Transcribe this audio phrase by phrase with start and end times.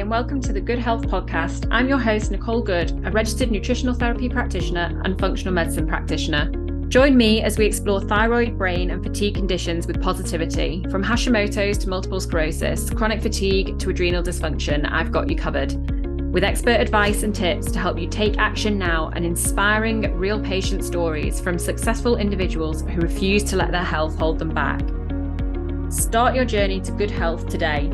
[0.00, 1.68] and welcome to the Good Health Podcast.
[1.70, 6.50] I'm your host, Nicole Good, a registered nutritional therapy practitioner and functional medicine practitioner.
[6.88, 10.86] Join me as we explore thyroid, brain, and fatigue conditions with positivity.
[10.90, 15.74] From Hashimoto's to multiple sclerosis, chronic fatigue to adrenal dysfunction, I've got you covered.
[16.32, 20.82] With expert advice and tips to help you take action now and inspiring real patient
[20.82, 24.80] stories from successful individuals who refuse to let their health hold them back.
[25.92, 27.92] Start your journey to good health today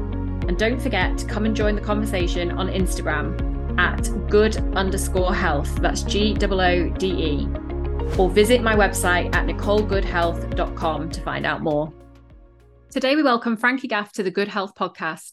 [0.48, 5.74] and don't forget to come and join the conversation on Instagram at good underscore health.
[5.76, 7.48] That's G O O D E.
[8.18, 11.92] Or visit my website at nicolegoodhealth.com to find out more.
[12.90, 15.32] Today, we welcome Frankie Gaff to the Good Health Podcast.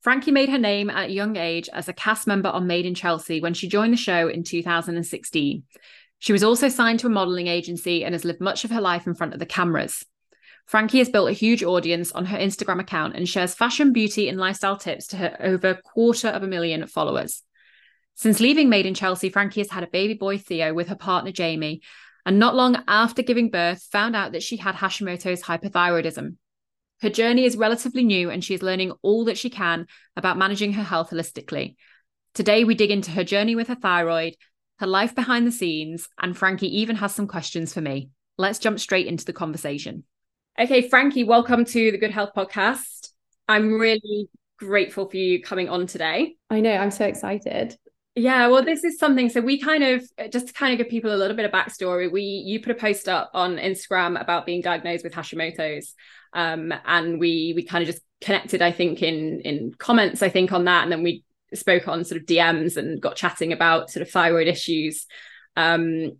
[0.00, 2.94] Frankie made her name at a young age as a cast member on Made in
[2.94, 5.62] Chelsea when she joined the show in 2016.
[6.18, 9.06] She was also signed to a modelling agency and has lived much of her life
[9.06, 10.04] in front of the cameras.
[10.66, 14.38] Frankie has built a huge audience on her Instagram account and shares fashion, beauty, and
[14.38, 17.42] lifestyle tips to her over quarter of a million followers.
[18.14, 21.32] Since leaving Made in Chelsea, Frankie has had a baby boy, Theo, with her partner,
[21.32, 21.82] Jamie,
[22.24, 26.36] and not long after giving birth, found out that she had Hashimoto's hypothyroidism.
[27.02, 30.74] Her journey is relatively new, and she is learning all that she can about managing
[30.74, 31.74] her health holistically.
[32.32, 34.36] Today, we dig into her journey with her thyroid,
[34.78, 38.10] her life behind the scenes, and Frankie even has some questions for me.
[38.38, 40.04] Let's jump straight into the conversation.
[40.56, 43.08] Okay, Frankie, welcome to the Good Health Podcast.
[43.48, 46.36] I'm really grateful for you coming on today.
[46.48, 47.76] I know, I'm so excited.
[48.14, 49.30] Yeah, well, this is something.
[49.30, 52.10] So we kind of just to kind of give people a little bit of backstory.
[52.10, 55.92] We you put a post up on Instagram about being diagnosed with Hashimoto's,
[56.34, 58.62] um, and we we kind of just connected.
[58.62, 62.20] I think in in comments, I think on that, and then we spoke on sort
[62.20, 65.06] of DMs and got chatting about sort of thyroid issues.
[65.56, 66.12] Um,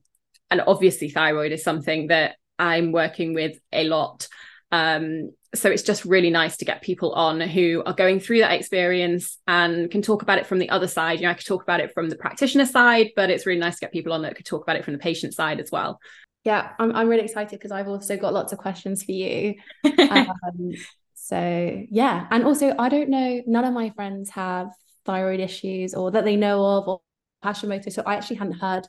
[0.51, 4.29] and obviously, thyroid is something that I'm working with a lot.
[4.71, 8.53] Um, so it's just really nice to get people on who are going through that
[8.53, 11.21] experience and can talk about it from the other side.
[11.21, 13.77] You know, I could talk about it from the practitioner side, but it's really nice
[13.77, 16.01] to get people on that could talk about it from the patient side as well.
[16.45, 19.55] Yeah, I'm I'm really excited because I've also got lots of questions for you.
[19.85, 20.73] um,
[21.15, 24.69] so yeah, and also I don't know, none of my friends have
[25.07, 27.01] thyroid issues or that they know of or
[27.43, 28.87] Hashimoto, so I actually hadn't heard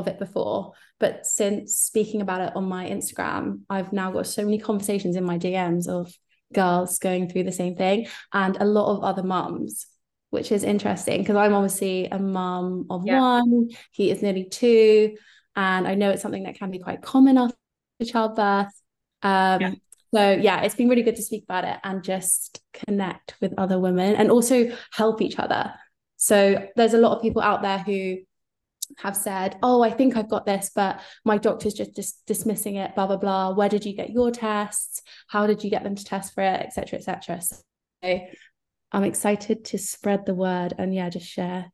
[0.00, 0.72] of it before.
[0.98, 5.24] But since speaking about it on my Instagram, I've now got so many conversations in
[5.24, 6.12] my DMs of
[6.52, 9.86] girls going through the same thing and a lot of other mums,
[10.30, 13.20] which is interesting because I'm obviously a mum of yeah.
[13.20, 15.16] one, he is nearly two.
[15.56, 17.56] And I know it's something that can be quite common after
[18.04, 18.72] childbirth.
[19.22, 19.72] Um, yeah.
[20.12, 23.78] So yeah, it's been really good to speak about it and just connect with other
[23.78, 25.72] women and also help each other.
[26.16, 28.18] So there's a lot of people out there who
[28.98, 32.94] have said, Oh, I think I've got this, but my doctor's just dis- dismissing it,
[32.94, 33.52] blah, blah, blah.
[33.52, 35.02] Where did you get your tests?
[35.28, 37.40] How did you get them to test for it, etc., etc.
[38.02, 38.20] So
[38.92, 41.70] I'm excited to spread the word and yeah, just share.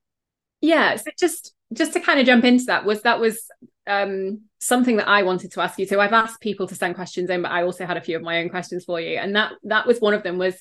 [0.60, 0.96] Yeah.
[0.96, 3.40] So just just to kind of jump into that was that was
[3.86, 5.86] um, something that I wanted to ask you.
[5.86, 8.22] So I've asked people to send questions in, but I also had a few of
[8.22, 9.16] my own questions for you.
[9.18, 10.54] And that that was one of them was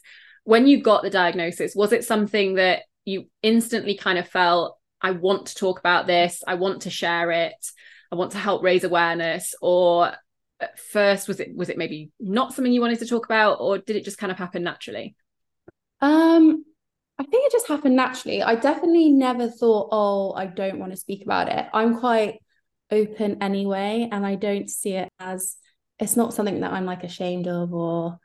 [0.43, 5.11] when you got the diagnosis, was it something that you instantly kind of felt I
[5.11, 7.71] want to talk about this, I want to share it,
[8.11, 10.13] I want to help raise awareness or
[10.59, 13.77] at first was it was it maybe not something you wanted to talk about or
[13.77, 15.15] did it just kind of happen naturally?
[16.01, 16.63] Um
[17.17, 18.43] I think it just happened naturally.
[18.43, 21.65] I definitely never thought, oh, I don't want to speak about it.
[21.73, 22.39] I'm quite
[22.91, 25.55] open anyway, and I don't see it as
[25.97, 28.19] it's not something that I'm like ashamed of or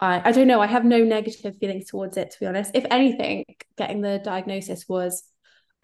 [0.00, 0.60] I I don't know.
[0.60, 2.72] I have no negative feelings towards it, to be honest.
[2.74, 3.44] If anything,
[3.76, 5.22] getting the diagnosis was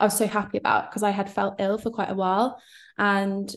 [0.00, 2.60] I was so happy about because I had felt ill for quite a while
[2.99, 3.55] and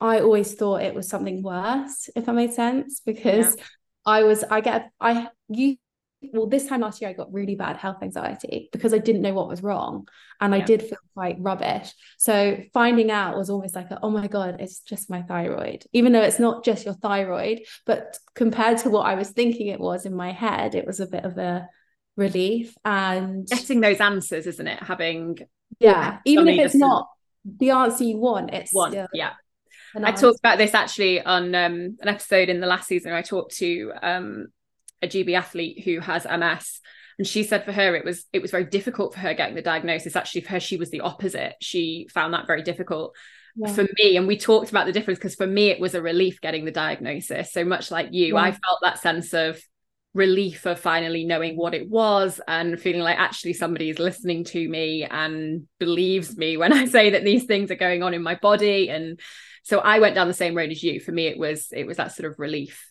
[0.00, 3.64] I always thought it was something worse if that made sense because yeah.
[4.04, 5.76] I was I get I you
[6.32, 9.34] well this time last year I got really bad health anxiety because I didn't know
[9.34, 10.06] what was wrong
[10.40, 10.60] and yeah.
[10.60, 14.56] I did feel quite rubbish so finding out was almost like a, oh my god
[14.60, 19.06] it's just my thyroid even though it's not just your thyroid but compared to what
[19.06, 21.68] I was thinking it was in my head it was a bit of a
[22.16, 25.38] relief and getting those answers isn't it having
[25.78, 27.08] yeah even if it's not
[27.44, 29.32] the answer you want it's one yeah
[30.04, 33.12] I talked about this actually on um, an episode in the last season.
[33.12, 34.48] I talked to um,
[35.02, 36.80] a GB athlete who has MS,
[37.18, 39.62] and she said for her it was it was very difficult for her getting the
[39.62, 40.16] diagnosis.
[40.16, 41.54] Actually, for her, she was the opposite.
[41.60, 43.14] She found that very difficult.
[43.56, 43.72] Yeah.
[43.72, 46.42] For me, and we talked about the difference because for me it was a relief
[46.42, 47.52] getting the diagnosis.
[47.52, 48.42] So much like you, yeah.
[48.42, 49.58] I felt that sense of
[50.16, 54.68] relief of finally knowing what it was and feeling like actually somebody is listening to
[54.68, 58.34] me and believes me when I say that these things are going on in my
[58.34, 58.88] body.
[58.88, 59.20] And
[59.62, 61.00] so I went down the same road as you.
[61.00, 62.90] For me, it was it was that sort of relief.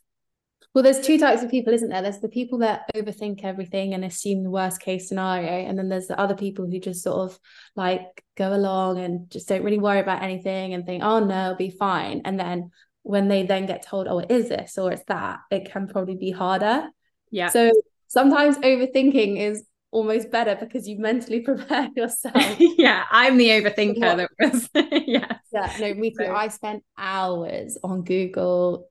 [0.74, 2.02] Well, there's two types of people, isn't there?
[2.02, 5.50] There's the people that overthink everything and assume the worst case scenario.
[5.50, 7.40] And then there's the other people who just sort of
[7.78, 11.56] like go along and just don't really worry about anything and think, oh no, it'll
[11.56, 12.24] be fine.
[12.26, 12.72] And then
[13.04, 16.18] when they then get told, oh, it is this or it's that, it can probably
[16.18, 16.90] be harder.
[17.36, 17.50] Yeah.
[17.50, 17.70] So
[18.08, 22.56] sometimes overthinking is almost better because you mentally prepare yourself.
[22.60, 24.70] yeah, I'm the overthinker that was
[25.06, 25.38] yeah.
[25.52, 26.26] Yeah, no, me too.
[26.26, 26.34] So.
[26.34, 28.88] I spent hours on Google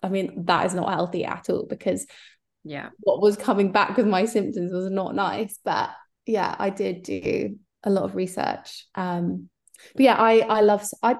[0.00, 2.06] I mean, that is not healthy at all because
[2.64, 5.58] yeah, what was coming back with my symptoms was not nice.
[5.64, 5.90] But
[6.26, 8.86] yeah, I did do a lot of research.
[8.94, 9.48] Um,
[9.94, 11.16] but yeah, I I love I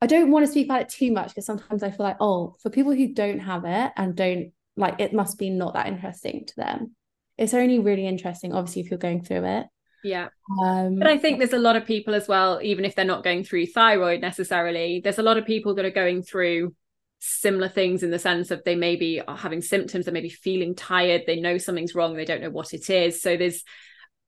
[0.00, 2.54] I don't want to speak about it too much because sometimes I feel like, oh,
[2.62, 6.44] for people who don't have it and don't like it must be not that interesting
[6.46, 6.94] to them.
[7.38, 9.66] It's only really interesting, obviously, if you're going through it.
[10.04, 10.28] Yeah.
[10.62, 13.24] Um, but I think there's a lot of people as well, even if they're not
[13.24, 16.74] going through thyroid necessarily, there's a lot of people that are going through
[17.18, 20.74] similar things in the sense of they maybe are having symptoms they may be feeling
[20.74, 23.64] tired they know something's wrong they don't know what it is so there's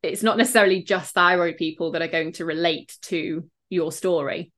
[0.02, 4.52] it's not necessarily just thyroid people that are going to relate to your story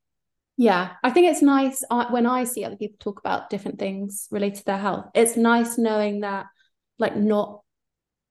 [0.60, 4.28] yeah i think it's nice uh, when i see other people talk about different things
[4.30, 6.46] related to their health it's nice knowing that
[6.98, 7.62] like not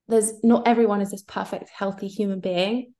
[0.07, 2.93] there's not everyone is this perfect healthy human being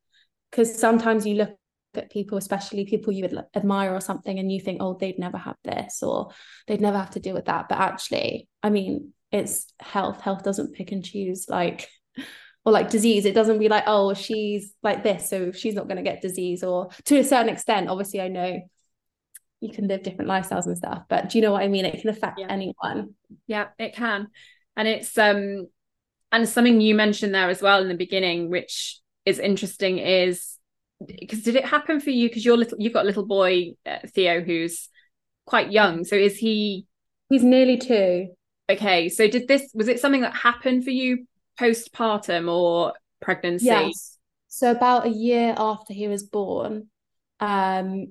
[0.50, 1.52] because sometimes you look
[1.96, 5.38] at people, especially people you would admire or something, and you think, oh, they'd never
[5.38, 6.30] have this or
[6.68, 7.68] they'd never have to deal with that.
[7.70, 10.22] But actually, I mean, it's health.
[10.22, 11.88] Health doesn't pick and choose like
[12.66, 13.26] or like disease.
[13.26, 16.64] It doesn't be like, oh, she's like this, so she's not going to get disease.
[16.64, 18.60] Or to a certain extent, obviously, I know
[19.61, 21.85] you can live different lifestyles and stuff, but do you know what I mean?
[21.85, 22.47] It can affect yeah.
[22.50, 23.15] anyone.
[23.47, 24.27] Yeah, it can.
[24.77, 25.67] And it's um
[26.31, 30.57] and something you mentioned there as well in the beginning, which is interesting, is
[31.06, 34.00] because did it happen for you because you're little you've got a little boy uh,
[34.07, 34.89] theo who's
[35.45, 36.85] quite young so is he
[37.29, 38.27] he's nearly two
[38.69, 41.25] okay so did this was it something that happened for you
[41.59, 44.17] postpartum or pregnancy yes
[44.47, 46.88] so about a year after he was born
[47.39, 48.07] um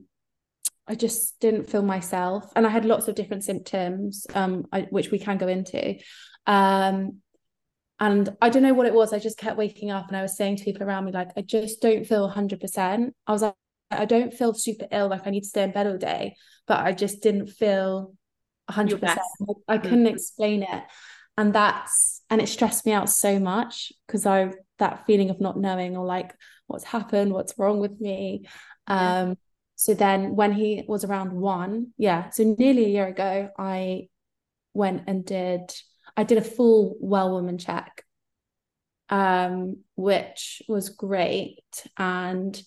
[0.88, 5.10] I just didn't feel myself and I had lots of different symptoms um I, which
[5.10, 5.96] we can go into
[6.46, 7.20] um
[8.00, 9.12] and I don't know what it was.
[9.12, 11.42] I just kept waking up and I was saying to people around me, like, I
[11.42, 13.10] just don't feel 100%.
[13.26, 13.54] I was like,
[13.90, 16.36] I don't feel super ill, like I need to stay in bed all day,
[16.66, 18.14] but I just didn't feel
[18.70, 19.18] 100%.
[19.66, 20.06] I couldn't mm-hmm.
[20.06, 20.84] explain it.
[21.36, 25.58] And that's, and it stressed me out so much because I, that feeling of not
[25.58, 26.34] knowing or like
[26.66, 28.46] what's happened, what's wrong with me.
[28.86, 29.36] Um,
[29.78, 34.08] so then when he was around one, yeah, so nearly a year ago, I
[34.74, 35.72] went and did
[36.16, 38.02] I did a full well woman check,
[39.08, 41.62] um, which was great.
[41.96, 42.60] And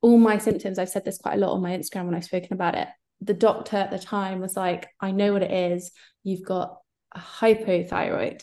[0.00, 2.54] all my symptoms, I've said this quite a lot on my Instagram when I've spoken
[2.54, 2.88] about it.
[3.20, 5.92] The doctor at the time was like, I know what it is.
[6.24, 6.76] You've got
[7.14, 8.42] a hypothyroid.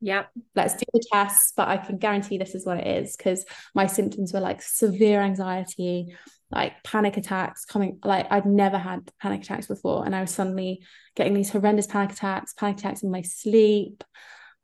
[0.00, 0.28] Yep.
[0.56, 3.44] Let's do the tests, but I can guarantee this is what it is because
[3.76, 6.16] my symptoms were like severe anxiety,
[6.52, 10.82] like panic attacks coming like I'd never had panic attacks before and I was suddenly
[11.16, 14.04] getting these horrendous panic attacks panic attacks in my sleep.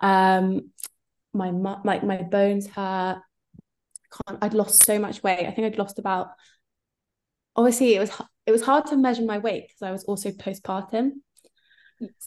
[0.00, 0.70] Um
[1.32, 1.50] my
[1.84, 3.20] like my bones hurt.
[4.26, 5.46] Can't I'd lost so much weight.
[5.46, 6.28] I think I'd lost about
[7.56, 8.10] obviously it was
[8.46, 11.12] it was hard to measure my weight because I was also postpartum.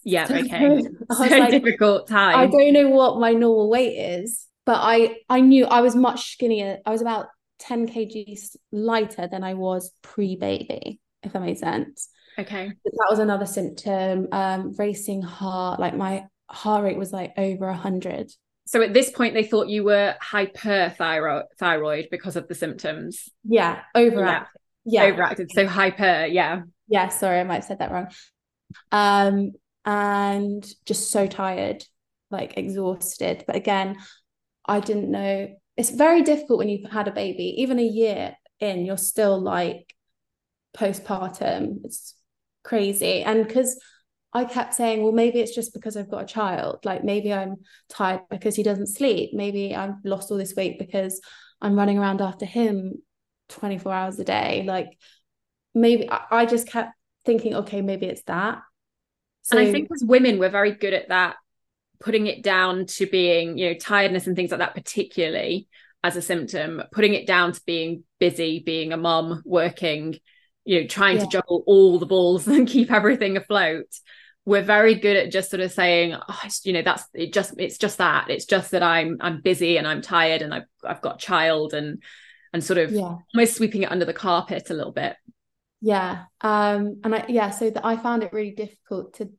[0.04, 0.84] Yeah okay.
[1.12, 2.36] So like, difficult time.
[2.36, 6.34] I don't know what my normal weight is but I I knew I was much
[6.34, 6.80] skinnier.
[6.86, 7.28] I was about
[7.62, 12.10] 10 kgs lighter than I was pre baby, if that makes sense.
[12.38, 12.72] Okay.
[12.84, 14.28] But that was another symptom.
[14.32, 18.32] Um, racing heart, like my heart rate was like over 100.
[18.66, 23.30] So at this point, they thought you were hyperthyroid thyroid because of the symptoms.
[23.44, 24.48] Yeah, overactive.
[24.86, 25.12] Yeah, yeah.
[25.12, 25.52] overactive.
[25.52, 26.62] So hyper, yeah.
[26.88, 28.08] Yeah, sorry, I might have said that wrong.
[28.92, 29.52] Um,
[29.86, 31.84] and just so tired,
[32.30, 33.44] like exhausted.
[33.46, 33.98] But again,
[34.66, 38.86] I didn't know it's very difficult when you've had a baby even a year in
[38.86, 39.94] you're still like
[40.76, 42.16] postpartum it's
[42.64, 43.80] crazy and because
[44.34, 46.80] I kept saying, well, maybe it's just because I've got a child.
[46.86, 47.58] Like maybe I'm
[47.90, 49.32] tired because he doesn't sleep.
[49.34, 51.20] Maybe I've lost all this weight because
[51.62, 52.94] I'm running around after him
[53.50, 54.64] 24 hours a day.
[54.66, 54.98] Like
[55.74, 56.94] maybe I, just kept
[57.26, 58.62] thinking, okay, maybe it's that.
[59.42, 61.36] So, and I think as women, we're very good at that
[62.02, 65.68] putting it down to being, you know, tiredness and things like that, particularly
[66.04, 70.18] as a symptom, putting it down to being busy, being a mom, working,
[70.66, 71.24] you know, trying yeah.
[71.24, 73.88] to juggle all the balls and keep everything afloat.
[74.44, 77.32] We're very good at just sort of saying, oh, you know, that's it.
[77.32, 78.30] Just it's just that.
[78.30, 81.76] It's just that I'm I'm busy and I'm tired and I've I've got a child
[81.76, 82.02] and
[82.52, 83.18] and sort of yeah.
[83.36, 85.16] almost sweeping it under the carpet a little bit.
[85.80, 86.24] Yeah.
[86.42, 87.02] Um.
[87.04, 87.52] And I yeah.
[87.52, 89.30] So that I found it really difficult to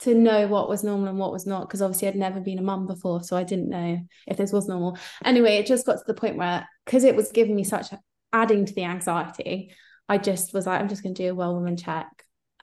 [0.00, 2.62] to know what was normal and what was not because obviously I'd never been a
[2.62, 4.98] mum before so I didn't know if this was normal.
[5.24, 7.88] Anyway it just got to the point where because it was giving me such
[8.32, 9.74] adding to the anxiety
[10.08, 12.08] I just was like I'm just going to do a well woman check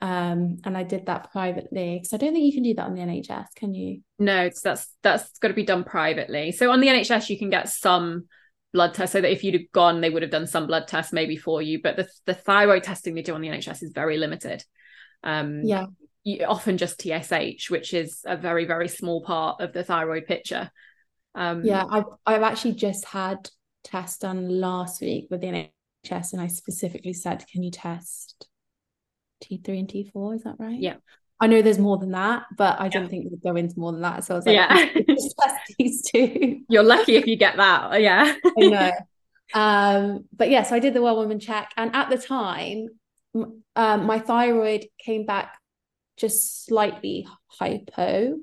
[0.02, 2.94] um and I did that privately because I don't think you can do that on
[2.94, 4.02] the NHS can you?
[4.20, 6.52] No that's that's got to be done privately.
[6.52, 8.26] So on the NHS you can get some
[8.74, 11.14] blood tests so that if you'd have gone they would have done some blood tests
[11.14, 14.18] maybe for you but the, the thyroid testing they do on the NHS is very
[14.18, 14.64] limited.
[15.24, 15.86] Um yeah
[16.48, 20.72] often just TSH, which is a very, very small part of the thyroid picture.
[21.36, 23.50] Um, yeah, I've, I've actually just had
[23.84, 25.70] tests done last week with the
[26.06, 28.48] NHS, and I specifically said, Can you test
[29.44, 30.36] T3 and T4?
[30.36, 30.80] Is that right?
[30.80, 30.96] Yeah.
[31.40, 34.02] I know there's more than that, but I didn't think we'd go into more than
[34.02, 34.24] that.
[34.24, 36.62] So I was like, yeah, just test these two.
[36.68, 38.02] You're lucky if you get that.
[38.02, 38.34] Yeah.
[38.60, 38.92] I know.
[39.54, 42.88] Um, but yeah, so I did the well woman check, and at the time,
[43.76, 45.57] um, my thyroid came back
[46.18, 48.38] just slightly hypo,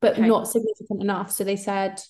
[0.00, 0.26] but okay.
[0.26, 1.30] not significant enough.
[1.32, 2.00] So they said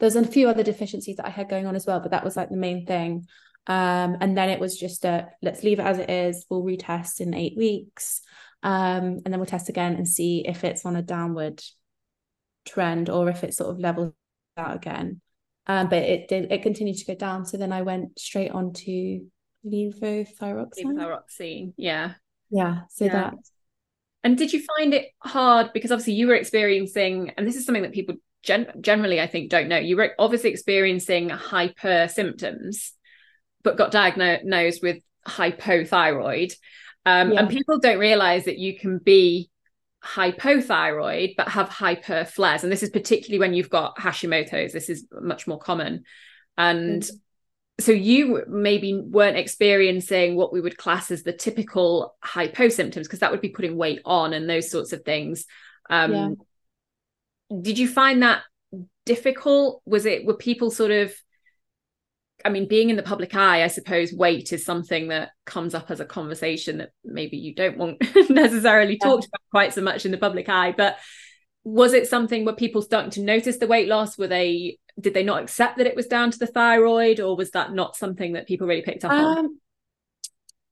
[0.00, 2.36] there's a few other deficiencies that I had going on as well, but that was
[2.36, 3.26] like the main thing.
[3.66, 6.46] Um, and then it was just a let's leave it as it is.
[6.48, 8.22] We'll retest in eight weeks.
[8.62, 11.62] Um, and then we'll test again and see if it's on a downward
[12.64, 14.12] trend or if it sort of levels
[14.56, 15.20] out again.
[15.66, 17.44] Um, but it did it continued to go down.
[17.44, 19.26] So then I went straight on to
[19.64, 20.84] levothyroxine.
[20.84, 22.14] Levothyroxine, yeah.
[22.50, 22.80] Yeah.
[22.90, 23.12] So yeah.
[23.12, 23.34] that
[24.24, 27.82] and did you find it hard because obviously you were experiencing, and this is something
[27.82, 32.92] that people gen- generally I think don't know, you were obviously experiencing hyper symptoms,
[33.62, 36.52] but got diagnosed with hypothyroid.
[37.04, 37.40] Um, yeah.
[37.40, 39.50] And people don't realize that you can be
[40.04, 44.72] hypothyroid but have hyper flares, and this is particularly when you've got Hashimoto's.
[44.72, 46.04] This is much more common,
[46.56, 47.16] and mm-hmm
[47.80, 53.20] so you maybe weren't experiencing what we would class as the typical hypo symptoms because
[53.20, 55.46] that would be putting weight on and those sorts of things
[55.90, 56.28] um yeah.
[57.60, 58.42] did you find that
[59.04, 61.12] difficult was it were people sort of
[62.44, 65.90] I mean, being in the public eye, I suppose weight is something that comes up
[65.90, 69.06] as a conversation that maybe you don't want necessarily yeah.
[69.06, 70.74] talked about quite so much in the public eye.
[70.76, 70.98] But
[71.64, 74.18] was it something where people starting to notice the weight loss?
[74.18, 77.50] Were they did they not accept that it was down to the thyroid or was
[77.52, 79.58] that not something that people really picked up um, on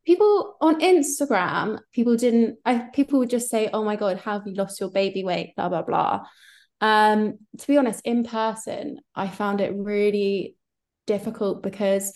[0.06, 4.46] people on instagram people didn't I, people would just say oh my god how have
[4.46, 5.54] you lost your baby weight?
[5.56, 6.26] blah blah blah.
[6.80, 10.56] Um to be honest in person i found it really
[11.06, 12.12] difficult because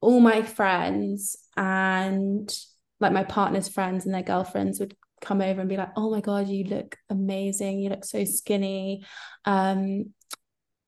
[0.00, 2.52] all my friends and
[3.00, 6.20] like my partner's friends and their girlfriends would come over and be like oh my
[6.20, 7.80] god you look amazing.
[7.80, 9.04] You look so skinny.
[9.44, 10.12] Um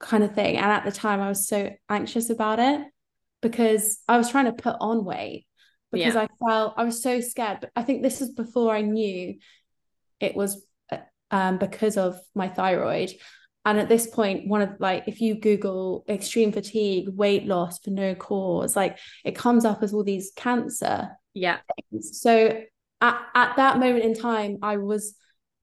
[0.02, 0.56] kind of thing.
[0.56, 2.86] And at the time, I was so anxious about it
[3.40, 5.46] because I was trying to put on weight
[5.90, 6.22] because yeah.
[6.22, 7.58] I felt I was so scared.
[7.60, 9.36] But I think this was before I knew
[10.20, 10.98] it was uh,
[11.30, 13.12] um, because of my thyroid.
[13.64, 17.90] And at this point, one of like, if you Google extreme fatigue, weight loss for
[17.90, 21.10] no cause, like it comes up as all these cancer.
[21.32, 21.58] Yeah.
[21.90, 22.20] Things.
[22.20, 22.60] So
[23.00, 25.14] at, at that moment in time, I was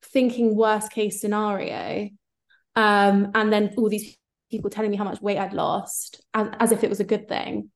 [0.01, 2.09] thinking worst case scenario.
[2.75, 4.15] Um, and then all these
[4.49, 7.27] people telling me how much weight I'd lost as, as if it was a good
[7.27, 7.69] thing.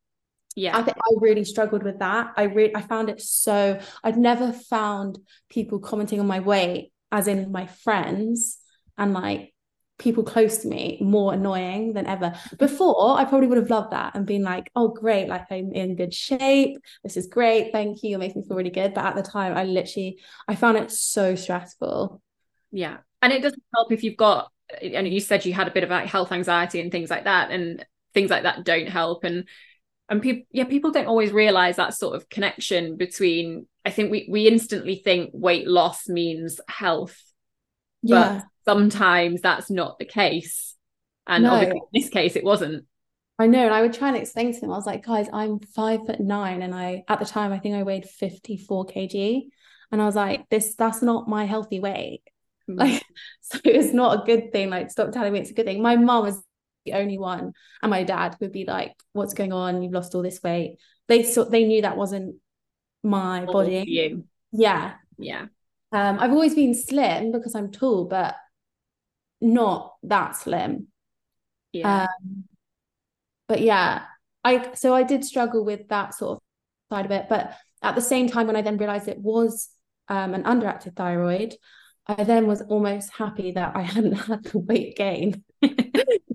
[0.55, 0.77] Yeah.
[0.77, 2.33] I think I really struggled with that.
[2.37, 5.17] I really I found it so I'd never found
[5.49, 8.59] people commenting on my weight, as in my friends
[8.97, 9.53] and like
[9.99, 12.33] people close to me more annoying than ever.
[12.57, 15.95] Before, I probably would have loved that and been like, oh great, like I'm in
[15.95, 16.77] good shape.
[17.03, 17.71] This is great.
[17.71, 18.15] Thank you.
[18.15, 18.93] It makes me feel really good.
[18.93, 22.21] But at the time, I literally I found it so stressful.
[22.71, 22.97] Yeah.
[23.21, 24.51] And it doesn't help if you've got
[24.81, 27.51] and you said you had a bit of like health anxiety and things like that
[27.51, 29.47] and things like that don't help and
[30.09, 34.27] and people yeah people don't always realize that sort of connection between i think we
[34.29, 37.19] we instantly think weight loss means health
[38.01, 38.41] yeah.
[38.65, 40.75] but sometimes that's not the case
[41.27, 41.51] and no.
[41.51, 42.85] obviously in this case it wasn't
[43.39, 44.71] I know, and I would try and explain to them.
[44.71, 47.75] I was like, guys, I'm five foot nine, and I at the time I think
[47.75, 49.41] I weighed 54 kg,
[49.91, 52.21] and I was like, this that's not my healthy weight.
[52.69, 52.79] Mm.
[52.79, 53.03] Like,
[53.41, 54.69] so it's not a good thing.
[54.69, 55.81] Like, stop telling me it's a good thing.
[55.81, 56.41] My mom was
[56.85, 59.81] the only one, and my dad would be like, "What's going on?
[59.81, 60.77] You've lost all this weight."
[61.07, 62.35] They so they knew that wasn't
[63.03, 63.83] my all body.
[63.87, 64.25] You.
[64.51, 64.93] Yeah.
[65.17, 65.47] Yeah.
[65.91, 68.35] Um, I've always been slim because I'm tall, but
[69.41, 70.87] not that slim.
[71.71, 72.03] Yeah.
[72.03, 72.45] Um,
[73.47, 74.03] but yeah,
[74.43, 76.43] I so I did struggle with that sort of
[76.89, 79.69] side of it, but at the same time, when I then realized it was
[80.07, 81.55] um, an underactive thyroid,
[82.07, 85.75] I then was almost happy that I hadn't had the weight gain, you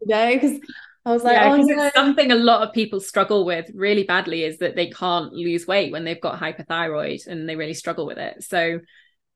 [0.06, 0.58] know, because
[1.04, 1.90] I was like, yeah, oh, no.
[1.94, 5.92] something a lot of people struggle with really badly is that they can't lose weight
[5.92, 8.42] when they've got hypothyroid and they really struggle with it.
[8.42, 8.80] So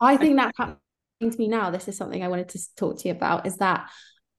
[0.01, 0.79] I think that happened
[1.21, 3.89] to me now, this is something I wanted to talk to you about, is that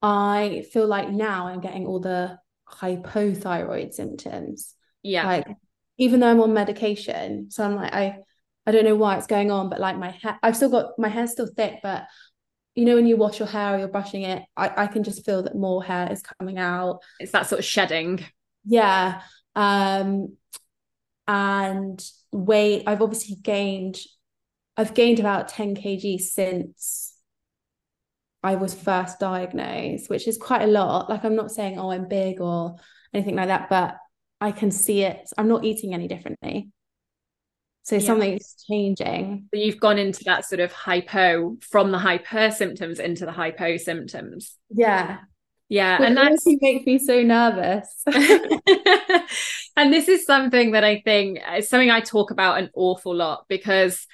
[0.02, 2.38] I feel like now I'm getting all the
[2.70, 4.76] hypothyroid symptoms.
[5.02, 5.26] Yeah.
[5.26, 5.48] Like
[5.98, 7.50] even though I'm on medication.
[7.52, 8.18] So I'm like, I
[8.66, 11.10] I don't know why it's going on, but like my hair, I've still got my
[11.10, 12.06] hair's still thick, but
[12.76, 15.26] you know, when you wash your hair or you're brushing it, I, I can just
[15.26, 17.00] feel that more hair is coming out.
[17.20, 18.26] It's that sort of shedding.
[18.66, 19.22] Yeah.
[19.56, 20.38] Um,
[21.28, 24.00] and weight, I've obviously gained,
[24.76, 27.16] I've gained about 10 kg since
[28.42, 31.10] I was first diagnosed, which is quite a lot.
[31.10, 32.76] Like, I'm not saying, oh, I'm big or
[33.14, 33.98] anything like that, but
[34.42, 35.30] I can see it.
[35.38, 36.72] I'm not eating any differently.
[37.84, 38.02] So yeah.
[38.02, 39.50] something's changing.
[39.54, 43.76] So you've gone into that sort of hypo from the hyper symptoms into the hypo
[43.78, 44.58] symptoms.
[44.70, 45.20] Yeah.
[45.68, 46.00] Yeah.
[46.00, 48.04] Which and that makes me so nervous.
[49.76, 53.14] and this is something that I think uh, is something I talk about an awful
[53.14, 54.08] lot because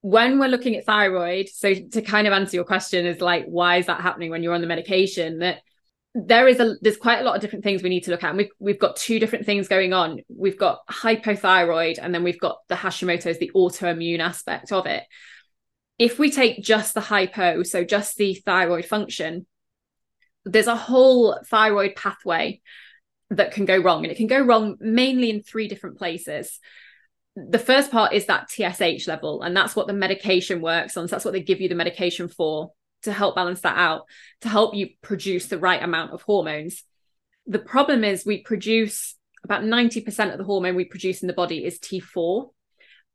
[0.00, 3.76] when we're looking at thyroid, so to kind of answer your question is like, why
[3.76, 5.38] is that happening when you're on the medication?
[5.38, 5.60] That
[6.16, 8.30] there is a there's quite a lot of different things we need to look at.
[8.30, 10.20] And we've we've got two different things going on.
[10.28, 15.04] We've got hypothyroid, and then we've got the Hashimoto's, the autoimmune aspect of it.
[15.98, 19.46] If we take just the hypo, so just the thyroid function,
[20.44, 22.60] there's a whole thyroid pathway
[23.30, 26.58] that can go wrong, and it can go wrong mainly in three different places.
[27.34, 31.08] The first part is that TSH level, and that's what the medication works on.
[31.08, 34.02] So that's what they give you the medication for to help balance that out,
[34.40, 36.82] to help you produce the right amount of hormones.
[37.46, 41.64] The problem is we produce about 90% of the hormone we produce in the body
[41.64, 42.50] is T4,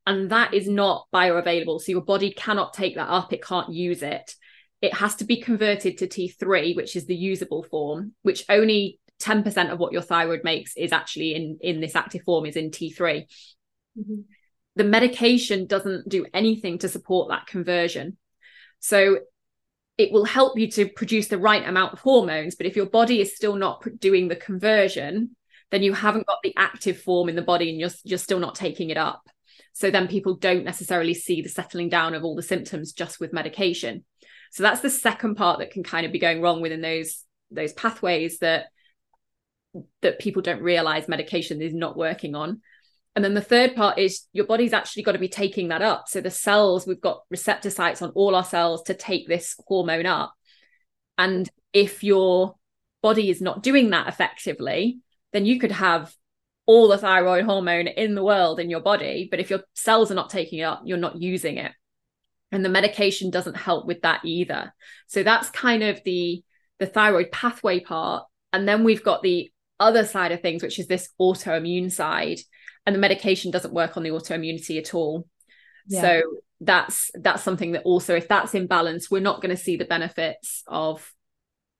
[0.07, 1.81] and that is not bioavailable.
[1.81, 4.33] So your body cannot take that up, it can't use it.
[4.81, 9.71] It has to be converted to T3, which is the usable form, which only 10%
[9.71, 13.25] of what your thyroid makes is actually in, in this active form, is in T3.
[13.99, 14.21] Mm-hmm.
[14.75, 18.17] The medication doesn't do anything to support that conversion.
[18.79, 19.19] So
[20.01, 22.55] it will help you to produce the right amount of hormones.
[22.55, 25.35] But if your body is still not doing the conversion,
[25.69, 28.55] then you haven't got the active form in the body and you're, you're still not
[28.55, 29.21] taking it up.
[29.73, 33.31] So then people don't necessarily see the settling down of all the symptoms just with
[33.31, 34.03] medication.
[34.51, 37.73] So that's the second part that can kind of be going wrong within those those
[37.73, 38.65] pathways that
[40.01, 42.61] that people don't realize medication is not working on.
[43.15, 46.07] And then the third part is your body's actually got to be taking that up.
[46.07, 50.05] So the cells, we've got receptor sites on all our cells to take this hormone
[50.05, 50.33] up.
[51.17, 52.55] And if your
[53.01, 54.99] body is not doing that effectively,
[55.33, 56.13] then you could have
[56.65, 59.27] all the thyroid hormone in the world in your body.
[59.29, 61.73] But if your cells are not taking it up, you're not using it.
[62.51, 64.73] And the medication doesn't help with that either.
[65.07, 66.43] So that's kind of the
[66.79, 68.25] the thyroid pathway part.
[68.51, 72.39] And then we've got the other side of things, which is this autoimmune side
[72.85, 75.27] and the medication doesn't work on the autoimmunity at all.
[75.87, 76.01] Yeah.
[76.01, 76.21] so
[76.61, 79.85] that's that's something that also if that's in balance we're not going to see the
[79.85, 81.11] benefits of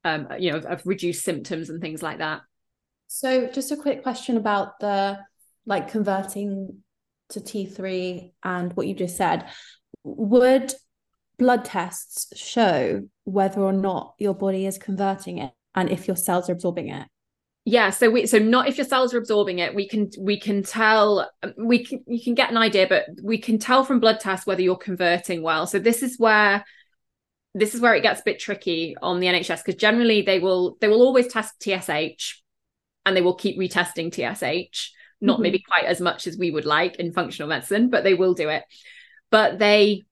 [0.04, 2.42] um you know of reduced symptoms and things like that.
[3.08, 5.20] So just a quick question about the
[5.66, 6.82] like converting
[7.30, 9.46] to T3 and what you just said.
[10.04, 10.74] Would
[11.38, 16.50] blood tests show whether or not your body is converting it and if your cells
[16.50, 17.08] are absorbing it
[17.66, 20.64] yeah so we so not if your cells are absorbing it we can we can
[20.64, 24.48] tell we can you can get an idea but we can tell from blood tests
[24.48, 26.66] whether you're converting well so this is where
[27.54, 30.78] this is where it gets a bit tricky on the NHS because generally they will
[30.82, 32.42] they will always test TSH
[33.06, 35.44] and they will keep retesting TSH not mm-hmm.
[35.44, 38.50] maybe quite as much as we would like in functional medicine but they will do
[38.50, 38.64] it
[39.30, 40.04] but they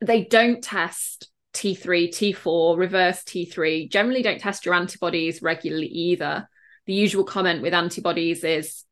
[0.00, 6.48] they don't test T3, T4, reverse T3, generally don't test your antibodies regularly either.
[6.86, 8.84] The usual comment with antibodies is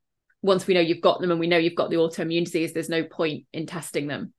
[0.43, 2.89] once we know you've got them and we know you've got the autoimmune disease, there's
[2.89, 4.33] no point in testing them,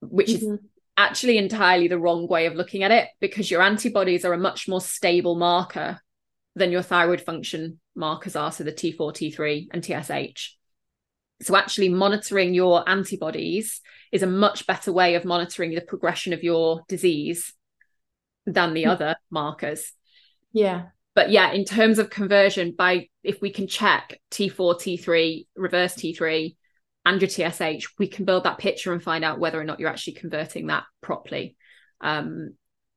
[0.00, 0.54] which mm-hmm.
[0.54, 0.60] is
[0.96, 4.68] actually entirely the wrong way of looking at it because your antibodies are a much
[4.68, 6.00] more stable marker
[6.54, 8.50] than your thyroid function markers are.
[8.50, 10.56] So the T4, T3, and TSH.
[11.42, 13.80] So actually monitoring your antibodies
[14.12, 17.52] is a much better way of monitoring the progression of your disease
[18.46, 18.88] than the mm.
[18.88, 19.92] other markers.
[20.52, 20.86] Yeah.
[21.14, 26.56] But yeah, in terms of conversion, by if we can check T4, T3, reverse T3,
[27.04, 29.88] and your TSH, we can build that picture and find out whether or not you're
[29.88, 31.56] actually converting that properly.
[32.00, 32.54] Um,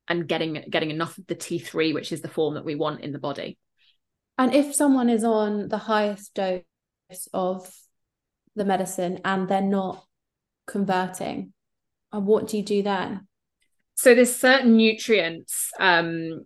[0.10, 3.14] and getting getting enough of the T3, which is the form that we want in
[3.14, 3.58] the body.
[4.38, 6.64] And if someone is on the highest dose
[7.34, 7.72] of
[8.56, 10.04] the medicine and they're not
[10.70, 11.54] converting?
[12.12, 13.28] And what do you do then?
[13.96, 16.46] So there's certain nutrients um,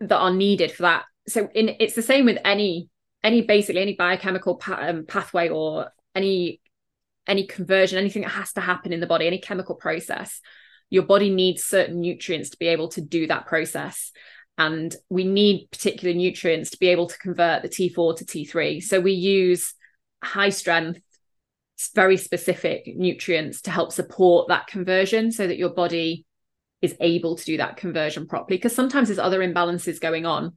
[0.00, 1.04] that are needed for that.
[1.26, 2.90] So in it's the same with any
[3.22, 6.60] any basically any biochemical pa- um, pathway or any
[7.26, 10.42] any conversion anything that has to happen in the body any chemical process
[10.90, 14.12] your body needs certain nutrients to be able to do that process.
[14.56, 19.00] And we need particular nutrients to be able to convert the T4 to T3 so
[19.00, 19.74] we use
[20.22, 21.00] high strength
[21.94, 26.24] very specific nutrients to help support that conversion so that your body
[26.82, 30.56] is able to do that conversion properly because sometimes there's other imbalances going on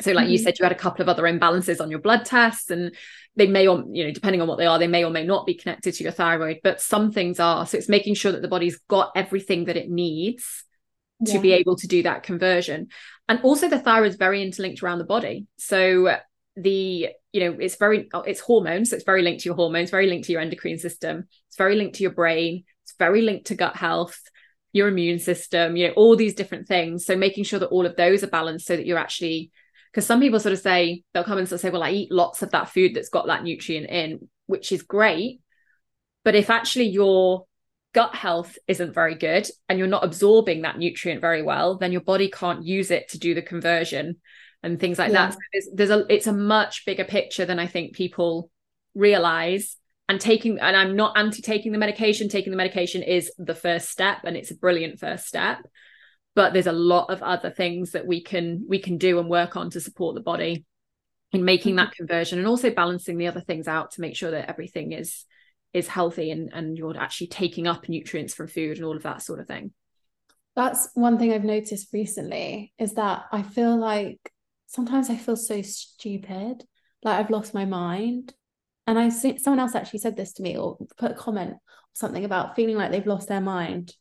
[0.00, 0.32] so like mm-hmm.
[0.32, 2.94] you said you had a couple of other imbalances on your blood tests and
[3.36, 5.46] they may or you know depending on what they are they may or may not
[5.46, 8.48] be connected to your thyroid but some things are so it's making sure that the
[8.48, 10.64] body's got everything that it needs
[11.20, 11.32] yeah.
[11.32, 12.88] to be able to do that conversion
[13.28, 16.18] and also the thyroid is very interlinked around the body so
[16.56, 20.26] the you know it's very it's hormones it's very linked to your hormones very linked
[20.26, 23.74] to your endocrine system it's very linked to your brain it's very linked to gut
[23.74, 24.20] health
[24.74, 27.06] your immune system you know all these different things.
[27.06, 29.50] So making sure that all of those are balanced so that you're actually
[29.90, 32.12] because some people sort of say they'll come and sort of say well i eat
[32.12, 35.40] lots of that food that's got that nutrient in which is great.
[36.24, 37.46] But if actually your
[37.94, 42.00] gut health isn't very good and you're not absorbing that nutrient very well then your
[42.00, 44.16] body can't use it to do the conversion
[44.64, 45.26] and things like yeah.
[45.26, 45.32] that.
[45.34, 48.50] So there's, there's a it's a much bigger picture than i think people
[48.94, 49.76] realize.
[50.06, 52.28] And taking and i'm not anti taking the medication.
[52.28, 55.58] Taking the medication is the first step and it's a brilliant first step.
[56.34, 59.56] But there's a lot of other things that we can we can do and work
[59.56, 60.64] on to support the body
[61.32, 61.86] in making mm-hmm.
[61.86, 65.24] that conversion and also balancing the other things out to make sure that everything is
[65.72, 69.22] is healthy and and you're actually taking up nutrients from food and all of that
[69.22, 69.72] sort of thing.
[70.54, 74.20] That's one thing i've noticed recently is that i feel like
[74.74, 76.64] sometimes i feel so stupid
[77.02, 78.34] like i've lost my mind
[78.86, 81.58] and i see someone else actually said this to me or put a comment or
[81.92, 83.94] something about feeling like they've lost their mind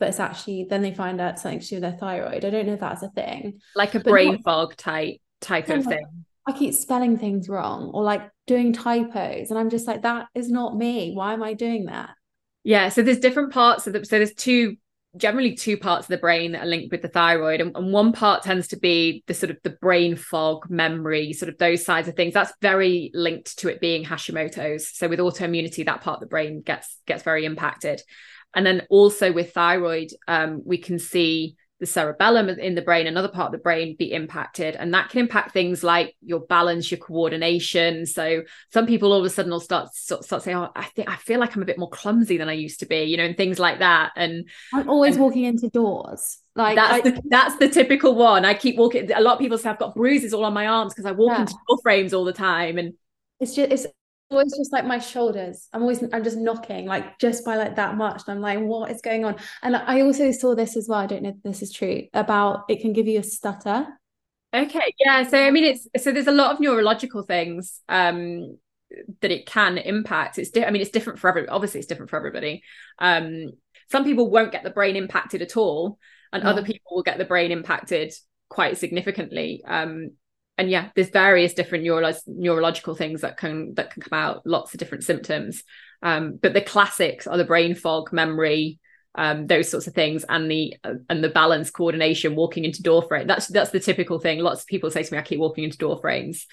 [0.00, 2.44] but it's actually then they find out something to do with their thyroid.
[2.44, 3.60] I don't know if that's a thing.
[3.76, 6.06] Like a brain not, fog type type of thing.
[6.48, 9.50] I keep spelling things wrong or like doing typos.
[9.50, 11.12] And I'm just like, that is not me.
[11.12, 12.10] Why am I doing that?
[12.64, 12.88] Yeah.
[12.88, 14.76] So there's different parts of the so there's two
[15.16, 18.12] generally two parts of the brain that are linked with the thyroid and, and, one
[18.12, 22.06] part tends to be the sort of the brain fog memory sort of those sides
[22.06, 22.32] of things.
[22.32, 24.96] That's very linked to it being hashimoto's.
[24.96, 28.00] So with autoimmunity that part of the brain gets gets very impacted.
[28.54, 33.28] And then also with thyroid, um, we can see the cerebellum in the brain, another
[33.28, 34.76] part of the brain, be impacted.
[34.76, 38.04] And that can impact things like your balance, your coordination.
[38.06, 41.16] So some people all of a sudden will start start saying, "Oh, I think I
[41.16, 43.36] feel like I'm a bit more clumsy than I used to be," you know, and
[43.36, 44.12] things like that.
[44.14, 46.38] And I'm always and walking into doors.
[46.54, 48.44] Like that's I, the that's the typical one.
[48.44, 49.10] I keep walking.
[49.12, 51.32] A lot of people say I've got bruises all on my arms because I walk
[51.32, 51.40] yeah.
[51.40, 52.76] into door frames all the time.
[52.76, 52.94] And
[53.40, 53.86] it's just it's
[54.30, 55.68] always just like my shoulders.
[55.72, 58.22] I'm always I'm just knocking like just by like that much.
[58.26, 59.36] And I'm like, what is going on?
[59.62, 61.00] And I also saw this as well.
[61.00, 63.86] I don't know if this is true about it can give you a stutter.
[64.54, 64.94] Okay.
[64.98, 65.26] Yeah.
[65.28, 68.58] So I mean it's so there's a lot of neurological things um
[69.20, 70.38] that it can impact.
[70.38, 71.50] It's di- I mean it's different for everybody.
[71.50, 72.62] Obviously it's different for everybody.
[72.98, 73.52] Um
[73.90, 75.98] some people won't get the brain impacted at all
[76.32, 78.12] and other people will get the brain impacted
[78.48, 79.62] quite significantly.
[79.66, 80.12] Um
[80.60, 84.74] and yeah there's various different neuro- neurological things that can that can come out lots
[84.74, 85.64] of different symptoms.
[86.02, 88.78] Um, but the classics are the brain fog memory
[89.16, 93.02] um, those sorts of things and the uh, and the balance coordination walking into door
[93.02, 93.26] frame.
[93.26, 94.38] That's that's the typical thing.
[94.38, 96.46] Lots of people say to me i keep walking into door frames.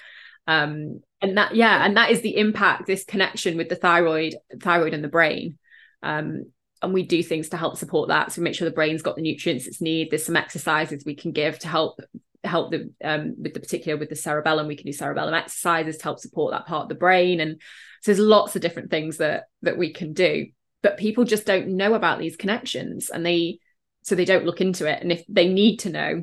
[0.46, 4.94] Um, and that yeah and that is the impact this connection with the thyroid thyroid
[4.94, 5.58] and the brain.
[6.02, 8.32] Um, and we do things to help support that.
[8.32, 10.10] So we make sure the brain's got the nutrients it's need.
[10.10, 12.00] There's some exercises we can give to help
[12.44, 16.04] help the um, with the particular with the cerebellum we can do cerebellum exercises to
[16.04, 17.40] help support that part of the brain.
[17.40, 17.60] And
[18.02, 20.46] so there's lots of different things that that we can do
[20.82, 23.58] but people just don't know about these connections and they
[24.02, 25.02] so they don't look into it.
[25.02, 26.22] And if they need to know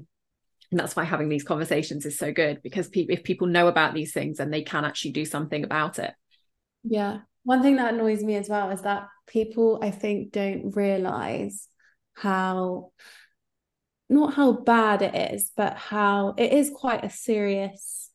[0.72, 3.94] and that's why having these conversations is so good because pe- if people know about
[3.94, 6.14] these things then they can actually do something about it.
[6.84, 7.20] Yeah.
[7.44, 11.68] One thing that annoys me as well is that people i think don't realize
[12.14, 12.92] how
[14.10, 18.12] not how bad it is, but how it is quite a serious,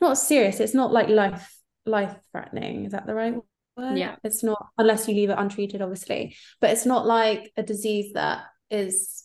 [0.00, 2.84] not serious, it's not like life life threatening.
[2.84, 3.34] Is that the right
[3.76, 3.96] word?
[3.96, 4.16] Yeah.
[4.24, 6.36] It's not unless you leave it untreated, obviously.
[6.60, 9.24] But it's not like a disease that is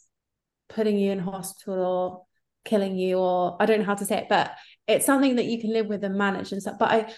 [0.69, 2.23] putting you in hospital or
[2.65, 4.51] killing you or I don't know how to say it, but
[4.87, 6.77] it's something that you can live with and manage and stuff.
[6.79, 7.13] But I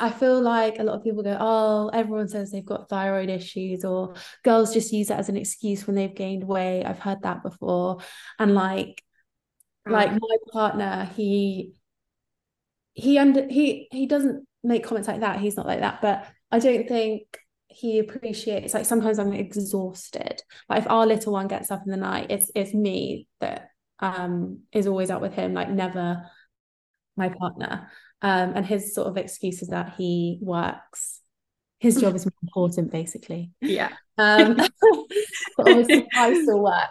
[0.00, 3.84] I feel like a lot of people go, oh, everyone says they've got thyroid issues,
[3.84, 6.84] or girls just use it as an excuse when they've gained weight.
[6.84, 7.98] I've heard that before.
[8.38, 9.02] And like,
[9.86, 9.92] mm.
[9.92, 11.72] like my partner, he
[12.94, 15.40] he under he he doesn't make comments like that.
[15.40, 16.00] He's not like that.
[16.00, 20.42] But I don't think he appreciates like sometimes I'm exhausted.
[20.68, 23.68] Like if our little one gets up in the night, it's it's me that
[24.00, 26.30] um is always up with him, like never
[27.16, 27.90] my partner.
[28.22, 31.20] Um, and his sort of excuse is that he works
[31.78, 33.52] his job is more important, basically.
[33.60, 33.90] Yeah.
[34.16, 34.54] Um,
[35.56, 36.90] but obviously, I still work.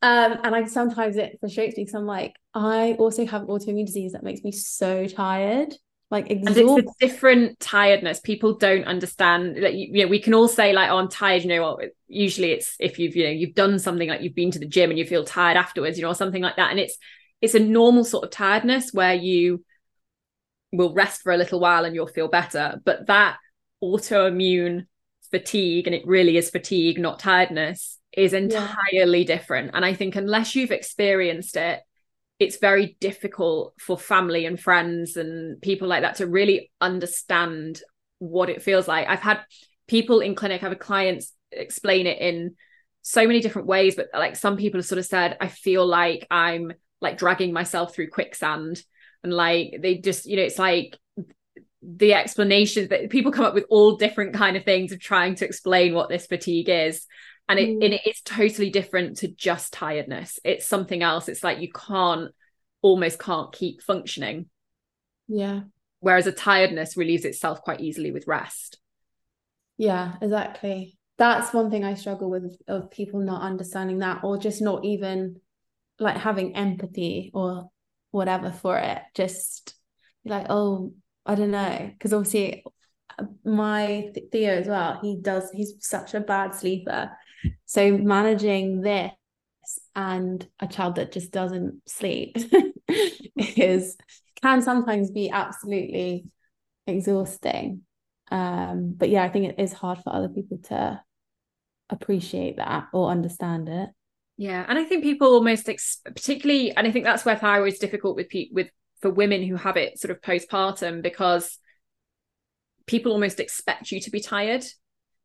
[0.00, 4.12] Um, and I sometimes it frustrates me because I'm like, I also have autoimmune disease
[4.12, 5.74] that makes me so tired
[6.10, 6.68] like exhausted.
[6.68, 10.46] and it's a different tiredness people don't understand that you, you know we can all
[10.46, 13.78] say like oh i'm tired you know usually it's if you've you know you've done
[13.78, 16.14] something like you've been to the gym and you feel tired afterwards you know or
[16.14, 16.98] something like that and it's
[17.40, 19.64] it's a normal sort of tiredness where you
[20.72, 23.36] will rest for a little while and you'll feel better but that
[23.82, 24.86] autoimmune
[25.30, 29.36] fatigue and it really is fatigue not tiredness is entirely yeah.
[29.36, 31.80] different and i think unless you've experienced it
[32.42, 37.80] it's very difficult for family and friends and people like that to really understand
[38.18, 39.06] what it feels like.
[39.08, 39.40] I've had
[39.86, 42.56] people in clinic, I've had clients explain it in
[43.02, 46.26] so many different ways, but like some people have sort of said, I feel like
[46.30, 48.82] I'm like dragging myself through quicksand.
[49.22, 50.98] And like they just, you know, it's like
[51.82, 55.44] the explanations that people come up with all different kind of things of trying to
[55.44, 57.06] explain what this fatigue is.
[57.48, 57.84] And it, mm.
[57.84, 60.38] and it is totally different to just tiredness.
[60.44, 61.28] It's something else.
[61.28, 62.30] It's like you can't
[62.82, 64.46] almost can't keep functioning.
[65.28, 65.62] Yeah.
[66.00, 68.78] Whereas a tiredness relieves itself quite easily with rest.
[69.76, 70.98] Yeah exactly.
[71.18, 75.40] That's one thing i struggle with of people not understanding that or just not even
[75.98, 77.70] like having empathy or
[78.12, 79.74] whatever for it just
[80.24, 80.92] like oh
[81.26, 82.64] i don't know because obviously
[83.18, 87.10] uh, my Theo as well he does he's such a bad sleeper
[87.66, 89.12] so managing this
[89.96, 92.36] and a child that just doesn't sleep
[93.36, 93.96] is
[94.42, 96.26] can sometimes be absolutely
[96.86, 97.82] exhausting.
[98.30, 101.00] Um, but yeah, I think it is hard for other people to
[101.90, 103.90] appreciate that or understand it.
[104.36, 107.78] Yeah, and I think people almost, ex- particularly, and I think that's where thyroid is
[107.78, 111.58] difficult with people with for women who have it sort of postpartum because
[112.86, 114.64] people almost expect you to be tired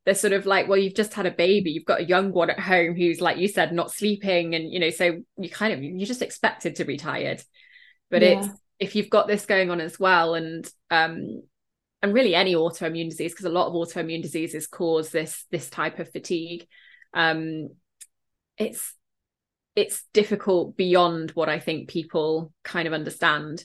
[0.08, 2.50] they're sort of like, well, you've just had a baby, you've got a young one
[2.50, 5.84] at home who's like you said, not sleeping, and you know, so you kind of
[5.84, 7.44] you're just expected to be tired.
[8.10, 8.40] But yeah.
[8.40, 8.48] it's
[8.80, 11.44] if you've got this going on as well, and um,
[12.02, 16.00] and really any autoimmune disease, because a lot of autoimmune diseases cause this this type
[16.00, 16.66] of fatigue.
[17.14, 17.72] Um,
[18.58, 18.94] it's
[19.76, 23.64] it's difficult beyond what I think people kind of understand.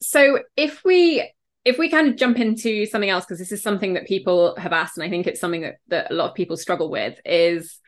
[0.00, 1.28] So if we
[1.64, 4.72] if we kind of jump into something else because this is something that people have
[4.72, 7.78] asked and i think it's something that, that a lot of people struggle with is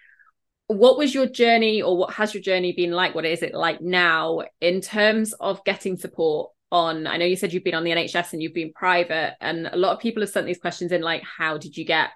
[0.66, 3.81] what was your journey or what has your journey been like what is it like
[3.81, 7.90] now in terms of getting support on i know you said you've been on the
[7.90, 11.03] nhs and you've been private and a lot of people have sent these questions in
[11.03, 12.11] like how did you get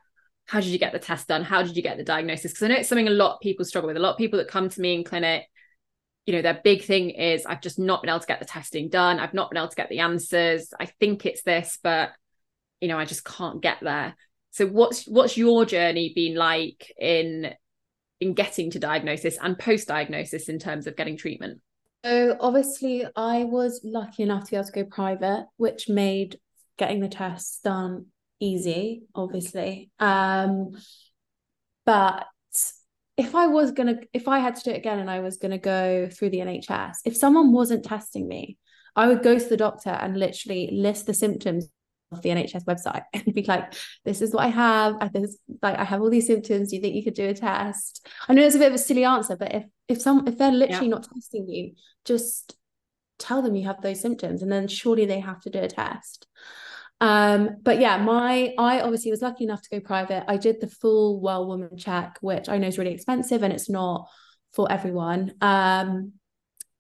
[0.48, 1.44] how did you get the test done?
[1.44, 2.52] How did you get the diagnosis?
[2.52, 3.98] Because i know it's something a lot of people struggle with.
[3.98, 5.44] A lot of people that come to me in clinic
[6.28, 8.90] you know their big thing is i've just not been able to get the testing
[8.90, 9.18] done.
[9.18, 10.74] I've not been able to get the answers.
[10.78, 12.11] I think it's this but
[12.80, 14.14] you know i just can't get there.
[14.50, 17.54] So what's what's your journey been like in
[18.20, 21.61] in getting to diagnosis and post diagnosis in terms of getting treatment?
[22.04, 26.38] So obviously i was lucky enough to be able to go private which made
[26.76, 28.06] getting the tests done
[28.40, 30.70] easy obviously um
[31.85, 32.27] but
[33.18, 35.59] if I was gonna, if I had to do it again and I was gonna
[35.59, 38.57] go through the NHS, if someone wasn't testing me,
[38.94, 41.68] I would go to the doctor and literally list the symptoms
[42.12, 43.74] of the NHS website and be like,
[44.05, 44.96] "This is what I have.
[45.01, 46.70] I this like I have all these symptoms.
[46.70, 48.79] Do you think you could do a test?" I know it's a bit of a
[48.79, 50.94] silly answer, but if if some if they're literally yeah.
[50.94, 51.72] not testing you,
[52.05, 52.57] just
[53.18, 56.29] tell them you have those symptoms, and then surely they have to do a test.
[57.00, 60.24] Um, but yeah, my I obviously was lucky enough to go private.
[60.28, 63.70] I did the full well woman check, which I know is really expensive and it's
[63.70, 64.08] not
[64.52, 65.32] for everyone.
[65.40, 66.12] Um,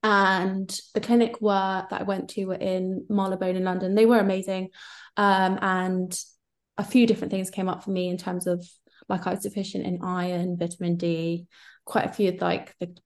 [0.02, 3.94] and the clinic were that I went to were in Marylebone in London.
[3.94, 4.70] They were amazing.
[5.16, 6.18] Um, and
[6.76, 8.64] a few different things came up for me in terms of
[9.08, 11.46] like I was deficient in iron, vitamin D,
[11.84, 12.96] quite a few like the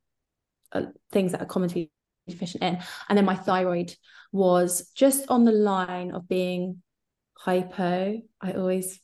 [0.72, 1.90] uh, things that are commonly
[2.29, 2.79] deficient in.
[3.09, 3.94] And then my thyroid
[4.31, 6.83] was just on the line of being
[7.44, 8.22] hypo.
[8.40, 9.00] I always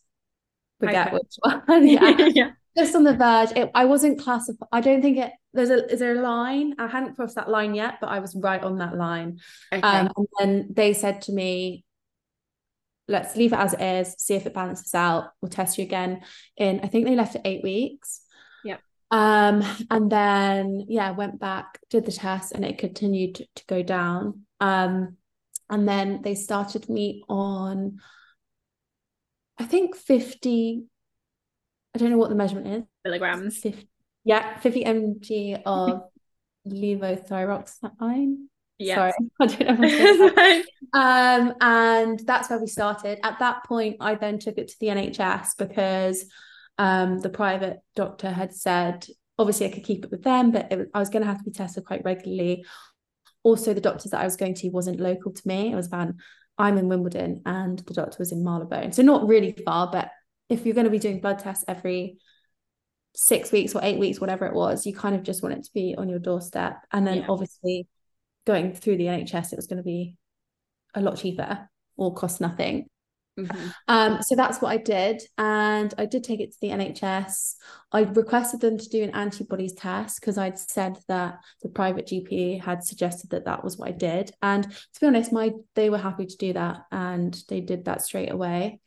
[0.81, 1.16] forget hypo.
[1.18, 1.88] which one.
[1.88, 2.16] yeah.
[2.35, 2.51] yeah.
[2.77, 3.51] Just on the verge.
[3.57, 4.68] It, I wasn't classified.
[4.70, 5.33] I don't think it.
[5.53, 5.90] There's a.
[5.92, 6.74] Is there a line?
[6.79, 9.40] I hadn't crossed that line yet, but I was right on that line.
[9.72, 9.83] Okay.
[9.83, 11.85] Um, and then they said to me,
[13.09, 14.14] "Let's leave it as it is.
[14.18, 15.33] See if it balances out.
[15.40, 16.20] We'll test you again."
[16.57, 18.20] In I think they left it eight weeks.
[18.62, 18.77] Yeah.
[19.11, 23.83] Um, and then yeah, went back, did the test, and it continued to, to go
[23.83, 24.42] down.
[24.61, 25.16] Um,
[25.68, 27.98] and then they started me on
[29.59, 30.85] I think 50,
[31.94, 32.83] I don't know what the measurement is.
[33.05, 33.59] Milligrams.
[33.59, 33.88] 50,
[34.25, 36.03] yeah, 50 mg of
[36.66, 38.47] levothyroxine.
[38.79, 39.11] Yeah.
[39.40, 40.64] Sorry.
[40.92, 43.18] um, and that's where we started.
[43.25, 46.25] At that point, I then took it to the NHS because
[46.79, 49.07] um, the private doctor had said,
[49.38, 51.44] obviously, I could keep it with them, but it, I was going to have to
[51.44, 52.64] be tested quite regularly.
[53.42, 55.73] Also, the doctors that I was going to wasn't local to me.
[55.73, 56.11] It was about
[56.59, 58.92] I'm in Wimbledon and the doctor was in Marylebone.
[58.92, 60.11] So not really far, but
[60.49, 62.18] if you're going to be doing blood tests every
[63.14, 65.71] six weeks or eight weeks, whatever it was, you kind of just want it to
[65.73, 66.79] be on your doorstep.
[66.92, 67.27] And then yeah.
[67.29, 67.87] obviously
[68.47, 70.16] going through the NHS, it was going to be
[70.94, 72.88] a lot cheaper or cost nothing.
[73.38, 73.68] Mm-hmm.
[73.87, 75.22] Um, so that's what I did.
[75.38, 77.55] And I did take it to the NHS.
[77.92, 82.62] I requested them to do an antibodies test because I'd said that the private GP
[82.62, 84.33] had suggested that that was what I did.
[84.42, 88.03] And to be honest, my they were happy to do that and they did that
[88.03, 88.81] straight away.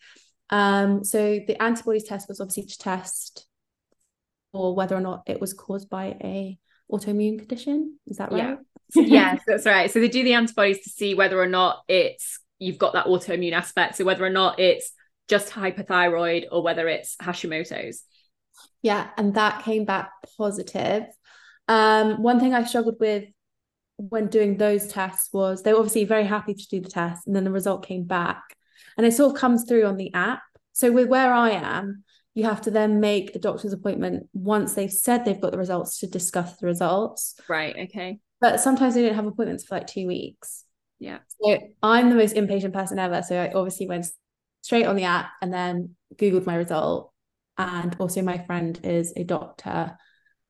[0.49, 3.47] Um, so the antibodies test was obviously to test
[4.51, 6.57] for whether or not it was caused by a
[6.91, 7.97] autoimmune condition.
[8.05, 8.57] Is that right?
[8.93, 9.01] Yeah.
[9.01, 9.89] yes, that's right.
[9.89, 13.53] So they do the antibodies to see whether or not it's you've got that autoimmune
[13.53, 13.97] aspect.
[13.97, 14.93] So whether or not it's
[15.27, 18.03] just hyperthyroid or whether it's Hashimoto's.
[18.81, 21.05] Yeah, and that came back positive.
[21.67, 23.25] Um, one thing I struggled with
[23.97, 27.35] when doing those tests was they were obviously very happy to do the test, and
[27.35, 28.41] then the result came back,
[28.97, 30.41] and it sort of comes through on the app.
[30.73, 34.91] So with where I am, you have to then make a doctor's appointment once they've
[34.91, 37.35] said they've got the results to discuss the results.
[37.47, 37.75] Right.
[37.89, 38.19] Okay.
[38.39, 40.63] But sometimes they don't have appointments for like two weeks.
[41.01, 41.17] Yeah.
[41.41, 43.23] So I'm the most impatient person ever.
[43.23, 44.05] So I obviously went
[44.61, 47.11] straight on the app and then Googled my result.
[47.57, 49.97] And also, my friend is a doctor.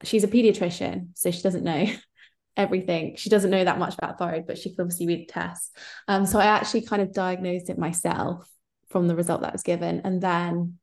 [0.04, 1.12] She's a pediatrician.
[1.14, 1.88] So she doesn't know
[2.58, 3.16] everything.
[3.16, 5.72] She doesn't know that much about thyroid, but she can obviously read the tests.
[6.10, 8.46] Um, so I actually kind of diagnosed it myself
[8.90, 10.02] from the result that was given.
[10.04, 10.80] And then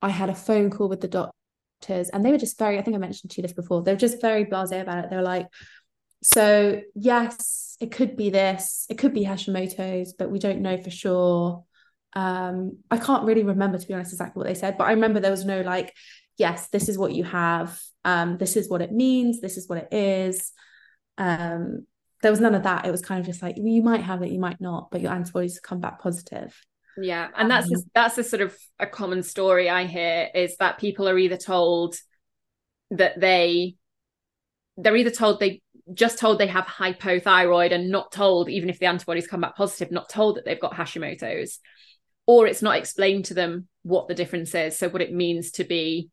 [0.00, 2.94] I had a phone call with the doctors, and they were just very, I think
[2.94, 5.10] I mentioned to you this before, they were just very blase about it.
[5.10, 5.46] They were like,
[6.24, 10.90] so yes, it could be this, it could be Hashimoto's, but we don't know for
[10.90, 11.64] sure.
[12.14, 15.20] Um, I can't really remember to be honest exactly what they said, but I remember
[15.20, 15.92] there was no like,
[16.38, 19.78] yes, this is what you have, um, this is what it means, this is what
[19.78, 20.50] it is.
[21.18, 21.86] Um,
[22.22, 22.86] there was none of that.
[22.86, 25.12] It was kind of just like you might have it, you might not, but your
[25.12, 26.58] antibodies come back positive.
[26.96, 30.78] Yeah, and that's um, that's a sort of a common story I hear is that
[30.78, 31.96] people are either told
[32.92, 33.76] that they
[34.78, 35.60] they're either told they
[35.92, 39.90] just told they have hypothyroid and not told even if the antibodies come back positive
[39.90, 41.58] not told that they've got Hashimoto's
[42.26, 45.64] or it's not explained to them what the difference is so what it means to
[45.64, 46.08] be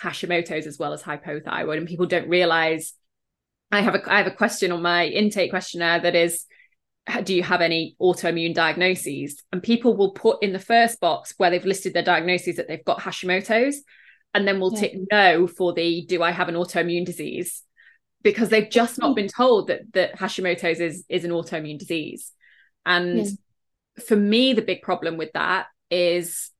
[0.00, 2.94] Hashimoto's as well as hypothyroid and people don't realize
[3.72, 6.46] I have a I have a question on my intake questionnaire that is
[7.22, 9.42] do you have any autoimmune diagnoses?
[9.52, 12.84] And people will put in the first box where they've listed their diagnoses that they've
[12.84, 13.82] got Hashimoto's,
[14.34, 14.80] and then we'll yeah.
[14.80, 17.62] tick no for the do I have an autoimmune disease?
[18.22, 22.32] Because they've just not been told that that Hashimoto's is is an autoimmune disease.
[22.84, 23.30] And yeah.
[24.06, 26.50] for me, the big problem with that is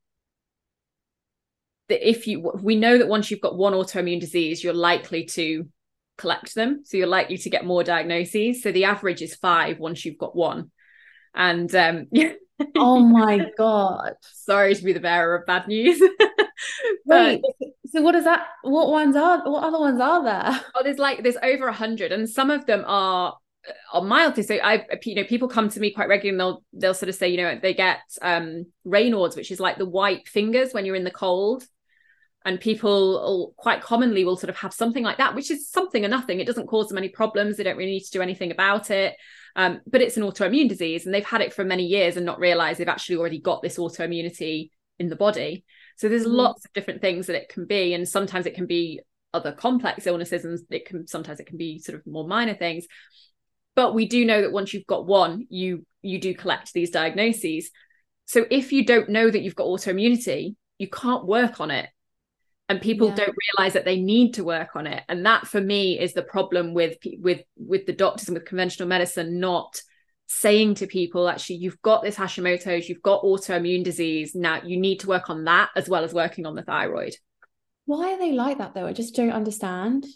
[1.88, 5.68] that if you we know that once you've got one autoimmune disease, you're likely to
[6.16, 6.82] collect them.
[6.84, 8.62] So you're likely to get more diagnoses.
[8.62, 10.70] So the average is five once you've got one.
[11.34, 12.32] And um, yeah.
[12.76, 14.14] oh my god!
[14.20, 16.00] Sorry to be the bearer of bad news.
[17.06, 17.42] Wait,
[17.86, 18.46] so what is that?
[18.62, 19.42] What ones are?
[19.50, 20.60] What other ones are there?
[20.74, 23.36] Oh, there's like there's over a hundred, and some of them are
[23.92, 24.42] are mild.
[24.44, 27.14] So I, you know, people come to me quite regularly, and they'll they'll sort of
[27.14, 30.96] say, you know, they get um Raynaud's, which is like the white fingers when you're
[30.96, 31.64] in the cold
[32.44, 36.08] and people quite commonly will sort of have something like that which is something or
[36.08, 38.90] nothing it doesn't cause them any problems they don't really need to do anything about
[38.90, 39.16] it
[39.56, 42.38] um, but it's an autoimmune disease and they've had it for many years and not
[42.38, 45.64] realize they've actually already got this autoimmunity in the body
[45.98, 46.32] so there's mm.
[46.32, 49.00] lots of different things that it can be and sometimes it can be
[49.34, 52.86] other complex illnesses and it can sometimes it can be sort of more minor things
[53.76, 57.70] but we do know that once you've got one you you do collect these diagnoses
[58.24, 61.88] so if you don't know that you've got autoimmunity you can't work on it
[62.70, 63.16] and people yeah.
[63.16, 66.22] don't realize that they need to work on it and that for me is the
[66.22, 69.80] problem with with with the doctors and with conventional medicine not
[70.30, 75.00] saying to people actually you've got this hashimoto's you've got autoimmune disease now you need
[75.00, 77.14] to work on that as well as working on the thyroid.
[77.86, 78.86] Why are they like that though?
[78.86, 80.06] I just don't understand.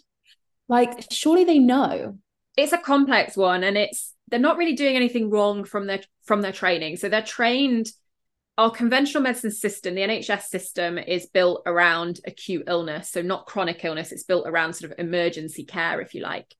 [0.69, 2.19] Like surely they know.
[2.55, 6.41] It's a complex one and it's they're not really doing anything wrong from their from
[6.41, 6.97] their training.
[6.97, 7.87] So they're trained
[8.57, 13.83] our conventional medicine system, the NHS system, is built around acute illness, so not chronic
[13.83, 14.11] illness.
[14.11, 16.53] It's built around sort of emergency care, if you like.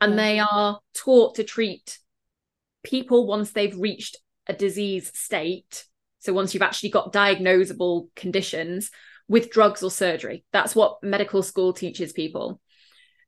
[0.00, 1.98] And they are taught to treat
[2.82, 4.16] people once they've reached
[4.46, 5.84] a disease state.
[6.20, 8.90] So once you've actually got diagnosable conditions
[9.28, 10.44] with drugs or surgery.
[10.52, 12.60] That's what medical school teaches people.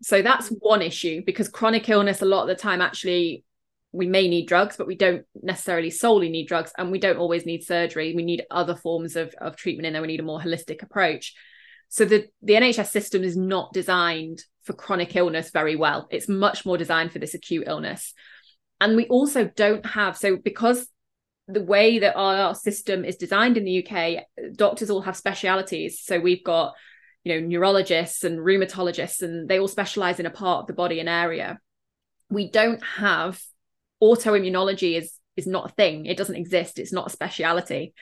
[0.03, 0.57] So that's mm.
[0.59, 3.45] one issue because chronic illness, a lot of the time, actually,
[3.93, 7.47] we may need drugs, but we don't necessarily solely need drugs and we don't always
[7.47, 8.15] need surgery.
[8.17, 10.03] We need other forms of, of treatment in there.
[10.03, 11.35] We need a more holistic approach.
[11.89, 16.09] So the, the NHS system is not designed for chronic illness very well.
[16.11, 18.15] It's much more designed for this acute illness.
[18.83, 20.89] And we also don't have, so because
[21.47, 24.25] the way that our system is designed in the UK,
[24.57, 26.01] doctors all have specialities.
[26.03, 26.75] So we've got,
[27.23, 30.99] you know, neurologists and rheumatologists, and they all specialize in a part of the body
[30.99, 31.61] and area.
[32.29, 33.41] We don't have
[34.03, 36.07] autoimmunology is is not a thing.
[36.07, 36.81] It doesn't exist.
[36.81, 37.95] It's not a speciality.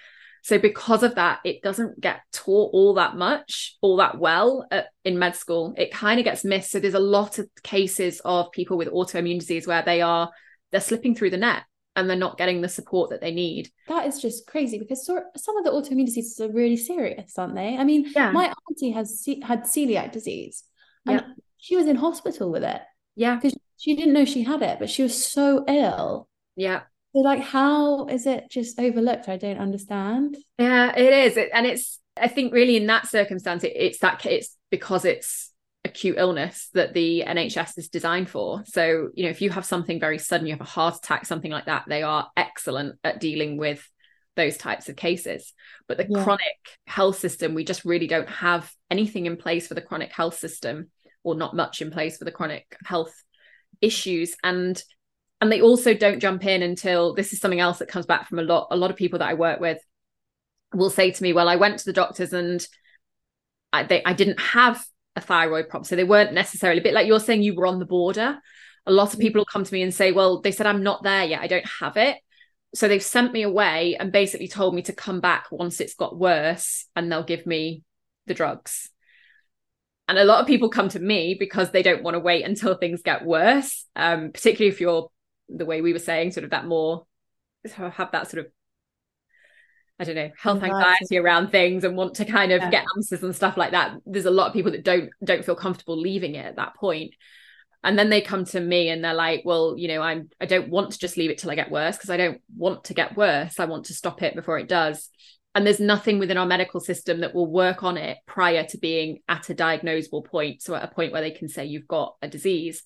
[0.43, 4.87] So because of that, it doesn't get taught all that much, all that well at,
[5.05, 5.75] in med school.
[5.77, 6.71] It kind of gets missed.
[6.71, 10.31] So there's a lot of cases of people with autoimmune disease where they are
[10.73, 11.65] they're slipping through the net
[11.97, 13.71] and they're not getting the support that they need.
[13.89, 17.55] That is just crazy because so, some of the autoimmune diseases are really serious, aren't
[17.55, 17.77] they?
[17.77, 18.31] I mean, yeah.
[18.31, 20.65] my auntie has had celiac disease,
[21.07, 21.27] and yeah.
[21.59, 22.81] she was in hospital with it.
[23.17, 26.29] Yeah, because she didn't know she had it, but she was so ill.
[26.57, 26.83] Yeah.
[27.15, 29.29] So like, how is it just overlooked?
[29.29, 30.37] I don't understand.
[30.59, 31.99] Yeah, it is, and it's.
[32.17, 35.50] I think really in that circumstance, it, it's that it's because it's
[35.91, 38.63] acute illness that the NHS is designed for.
[38.67, 41.51] So, you know, if you have something very sudden, you have a heart attack, something
[41.51, 43.87] like that, they are excellent at dealing with
[44.37, 45.53] those types of cases.
[45.87, 46.25] But the yeah.
[46.25, 50.39] chronic health system, we just really don't have anything in place for the chronic health
[50.39, 50.91] system,
[51.23, 53.15] or not much in place for the chronic health
[53.81, 54.83] issues and
[55.41, 58.39] and they also don't jump in until this is something else that comes back from
[58.39, 59.79] a lot a lot of people that I work with
[60.75, 62.67] will say to me well I went to the doctors and
[63.73, 64.85] I they I didn't have
[65.23, 65.85] a thyroid problem.
[65.85, 68.39] So they weren't necessarily a bit like you're saying you were on the border.
[68.87, 69.23] A lot of mm.
[69.23, 71.41] people will come to me and say well they said I'm not there yet.
[71.41, 72.19] I don't have it.
[72.75, 76.17] So they've sent me away and basically told me to come back once it's got
[76.17, 77.83] worse and they'll give me
[78.27, 78.91] the drugs.
[80.09, 82.77] And a lot of people come to me because they don't want to wait until
[82.77, 85.09] things get worse, um, particularly if you're
[85.49, 87.07] the way we were saying, sort of that more
[87.69, 88.53] have that sort of
[90.01, 92.71] I don't know, health anxiety around things and want to kind of yeah.
[92.71, 93.97] get answers and stuff like that.
[94.07, 97.15] There's a lot of people that don't don't feel comfortable leaving it at that point.
[97.85, 100.71] And then they come to me and they're like, well, you know, I'm I don't
[100.71, 103.17] want to just leave it till I get worse because I don't want to get
[103.17, 103.61] worse.
[103.61, 105.11] I want to stop it before it does
[105.55, 109.21] and there's nothing within our medical system that will work on it prior to being
[109.29, 112.29] at a diagnosable point so at a point where they can say you've got a
[112.29, 112.83] disease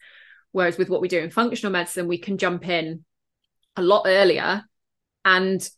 [0.53, 3.05] whereas with what we do in functional medicine we can jump in
[3.77, 4.63] a lot earlier
[5.25, 5.69] and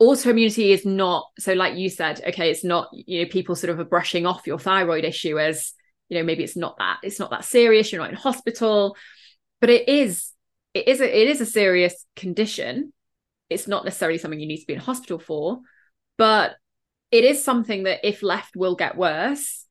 [0.00, 3.78] autoimmunity is not so like you said okay it's not you know people sort of
[3.78, 5.72] are brushing off your thyroid issue as
[6.08, 8.96] you know maybe it's not that it's not that serious you're not in hospital.
[9.60, 10.30] But it is
[10.72, 12.92] it is a, it is a serious condition.
[13.50, 15.60] It's not necessarily something you need to be in hospital for
[16.20, 16.56] but
[17.10, 19.64] it is something that if left will get worse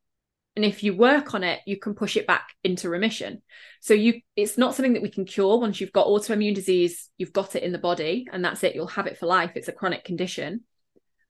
[0.55, 3.41] and if you work on it you can push it back into remission.
[3.81, 5.59] So you it's not something that we can cure.
[5.59, 8.75] Once you've got autoimmune disease you've got it in the body and that's it.
[8.75, 9.51] You'll have it for life.
[9.55, 10.61] It's a chronic condition.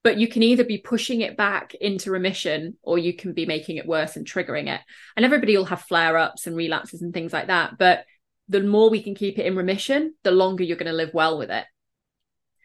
[0.02, 3.76] But you can either be pushing it back into remission or you can be making
[3.76, 4.80] it worse and triggering it.
[5.18, 7.78] And everybody will have flare ups and relapses and things like that.
[7.78, 8.06] But
[8.48, 11.38] the more we can keep it in remission the longer you're going to live well
[11.38, 11.66] with it.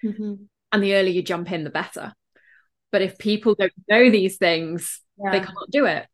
[0.05, 0.35] Mm-hmm.
[0.71, 2.13] and the earlier you jump in the better.
[2.93, 5.31] But if people don't know these things, yeah.
[5.33, 6.07] they can't do it.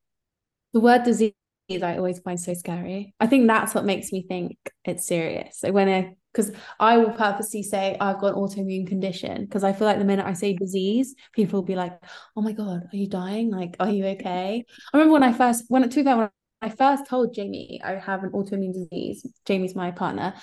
[0.72, 1.34] The word disease
[1.70, 3.14] I always find so scary.
[3.20, 5.60] I think that's what makes me think it's serious.
[5.60, 9.72] So when I because I will purposely say I've got an autoimmune condition because I
[9.72, 11.92] feel like the minute I say disease, people will be like,
[12.36, 13.50] "Oh my god, are you dying?
[13.50, 16.30] Like, are you okay?" I remember when I first when to when
[16.62, 19.26] I first told Jamie I have an autoimmune disease.
[19.44, 20.34] Jamie's my partner.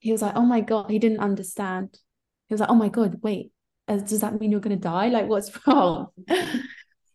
[0.00, 1.98] He was like, "Oh my god," he didn't understand.
[2.48, 3.52] He was like, "Oh my god, wait,
[3.88, 5.08] uh, does that mean you're going to die?
[5.08, 6.08] Like, what's wrong?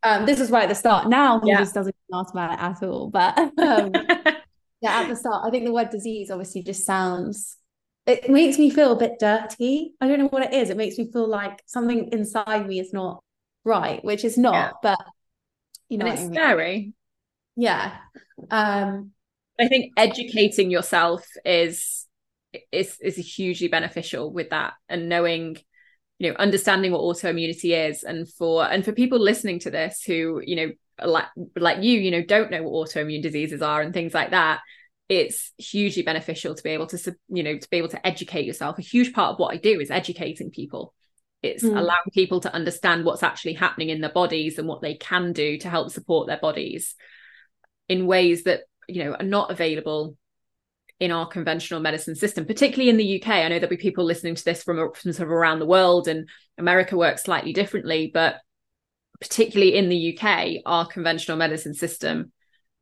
[0.04, 1.08] Um, this is right at the start.
[1.08, 1.60] Now he yeah.
[1.60, 3.10] just doesn't ask about it at all.
[3.10, 3.92] But um,
[4.82, 7.58] yeah, at the start, I think the word disease obviously just sounds.
[8.06, 9.94] It makes me feel a bit dirty.
[10.00, 10.70] I don't know what it is.
[10.70, 13.22] It makes me feel like something inside me is not
[13.66, 14.54] right, which is not.
[14.54, 14.72] Yeah.
[14.82, 15.06] But
[15.90, 16.34] you know, and it's I mean.
[16.34, 16.94] scary.
[17.58, 17.98] Yeah.
[18.50, 19.12] Um,
[19.60, 22.06] I think educating yourself is
[22.72, 25.58] is is hugely beneficial with that, and knowing
[26.20, 28.04] you know understanding what autoimmunity is.
[28.04, 30.72] And for and for people listening to this who you know
[31.06, 34.62] like like you you know don't know what autoimmune diseases are and things like that
[35.10, 38.78] it's hugely beneficial to be able to you know to be able to educate yourself.
[38.78, 40.94] A huge part of what i do is educating people.
[41.44, 41.78] It's mm.
[41.78, 45.58] allowing people to understand what's actually happening in their bodies and what they can do
[45.60, 46.96] to help support their bodies
[47.88, 50.18] in ways that you know are not available
[51.00, 53.30] in our conventional medicine system, particularly in the UK.
[53.30, 56.08] I know there'll be people listening to this from, from sort of around the world,
[56.08, 56.28] and
[56.58, 58.38] America works slightly differently, but
[59.20, 62.32] particularly in the UK, our conventional medicine system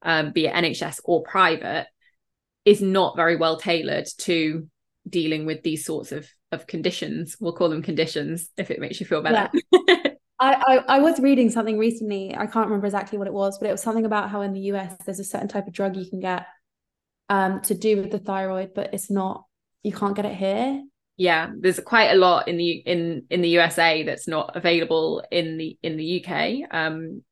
[0.06, 1.88] um, be it NHS or private,
[2.64, 4.70] is not very well tailored to
[5.08, 7.36] dealing with these sorts of of conditions.
[7.40, 9.50] We'll call them conditions if it makes you feel better.
[9.72, 9.96] Yeah.
[10.40, 12.36] I, I, I was reading something recently.
[12.36, 14.60] I can't remember exactly what it was, but it was something about how in the
[14.72, 16.46] US there's a certain type of drug you can get
[17.30, 19.46] um to do with the thyroid, but it's not
[19.84, 20.84] you can't get it here.
[21.18, 25.58] Yeah, there's quite a lot in the in in the USA that's not available in
[25.58, 26.70] the in the UK.
[26.72, 27.24] Um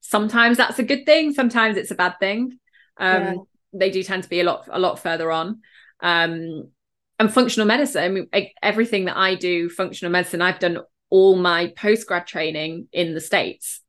[0.00, 2.58] sometimes that's a good thing, sometimes it's a bad thing.
[2.98, 3.34] Um yeah.
[3.72, 5.60] they do tend to be a lot a lot further on.
[6.00, 6.70] Um
[7.18, 8.28] and functional medicine, I mean,
[8.62, 13.80] everything that I do, functional medicine, I've done all my postgrad training in the States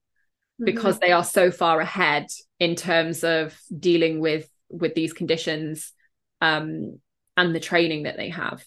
[0.54, 0.66] mm-hmm.
[0.66, 2.28] because they are so far ahead
[2.60, 5.94] in terms of dealing with with these conditions
[6.42, 7.00] um,
[7.36, 8.64] and the training that they have.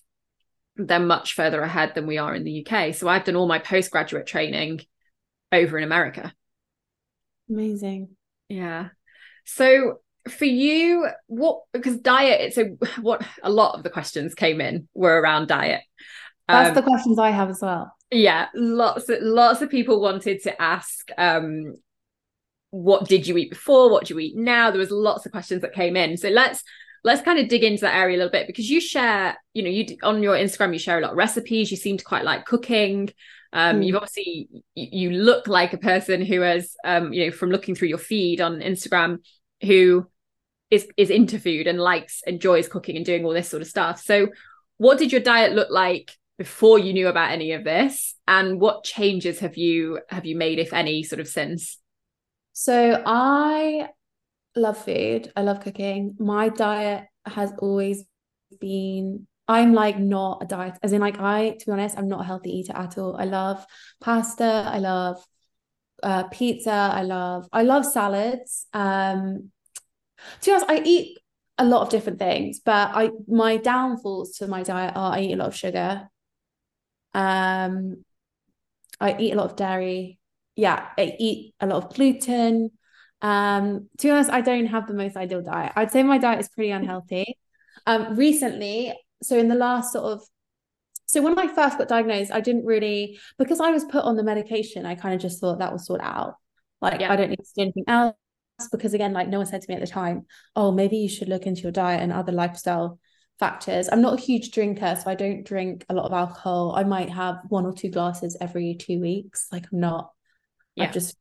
[0.76, 2.94] They're much further ahead than we are in the UK.
[2.94, 4.80] So I've done all my postgraduate training
[5.52, 6.32] over in America.
[7.48, 8.10] Amazing.
[8.48, 8.88] Yeah.
[9.44, 14.88] So for you, what because diet, so what a lot of the questions came in
[14.94, 15.82] were around diet.
[16.48, 20.42] That's um, the questions I have as well yeah lots of lots of people wanted
[20.42, 21.74] to ask um
[22.70, 23.90] what did you eat before?
[23.90, 24.70] What do you eat now?
[24.70, 26.16] There was lots of questions that came in.
[26.16, 26.62] So let's
[27.02, 29.70] let's kind of dig into that area a little bit because you share you know
[29.70, 31.70] you on your instagram you share a lot of recipes.
[31.70, 33.10] You seem to quite like cooking.
[33.52, 33.86] Um mm.
[33.86, 37.88] you've obviously you look like a person who has um you know from looking through
[37.88, 39.18] your feed on instagram
[39.62, 40.06] who
[40.70, 44.00] is is into food and likes enjoys cooking and doing all this sort of stuff.
[44.00, 44.28] So
[44.78, 48.14] what did your diet look like before you knew about any of this?
[48.26, 51.78] And what changes have you have you made if any sort of since
[52.52, 53.88] so i
[54.56, 55.32] love food.
[55.36, 56.16] I love cooking.
[56.18, 58.04] My diet has always
[58.60, 62.20] been i'm like not a diet as in like i to be honest i'm not
[62.20, 63.16] a healthy eater at all.
[63.16, 63.64] I love
[64.00, 64.64] pasta.
[64.66, 65.24] I love
[66.02, 66.72] uh, pizza.
[66.72, 68.66] I love i love salads.
[68.72, 69.50] Um
[70.40, 71.18] to be honest i eat
[71.58, 75.32] a lot of different things but i my downfalls to my diet are i eat
[75.34, 76.08] a lot of sugar.
[77.12, 78.04] Um,
[79.00, 80.19] I eat a lot of dairy.
[80.56, 82.70] Yeah, I eat a lot of gluten.
[83.22, 85.72] Um, to be honest, I don't have the most ideal diet.
[85.76, 87.36] I'd say my diet is pretty unhealthy.
[87.86, 90.22] Um, recently, so in the last sort of
[91.06, 94.22] so when I first got diagnosed, I didn't really because I was put on the
[94.22, 96.36] medication, I kind of just thought that was sort out.
[96.80, 97.12] Like yeah.
[97.12, 98.14] I don't need to do anything else
[98.70, 101.28] because again, like no one said to me at the time, oh, maybe you should
[101.28, 103.00] look into your diet and other lifestyle
[103.40, 103.88] factors.
[103.90, 106.74] I'm not a huge drinker, so I don't drink a lot of alcohol.
[106.76, 109.48] I might have one or two glasses every two weeks.
[109.50, 110.12] Like I'm not.
[110.76, 110.84] Yeah.
[110.84, 111.16] I just.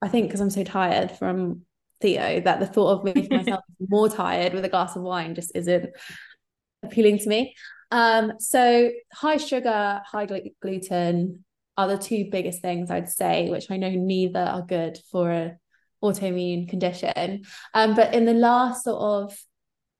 [0.00, 1.62] I think because I'm so tired from
[2.00, 5.50] Theo that the thought of making myself more tired with a glass of wine just
[5.56, 5.90] isn't
[6.84, 7.54] appealing to me.
[7.90, 11.44] Um, so high sugar, high gl- gluten
[11.76, 15.56] are the two biggest things I'd say, which I know neither are good for a
[16.02, 17.44] autoimmune condition.
[17.74, 19.36] Um, but in the last sort of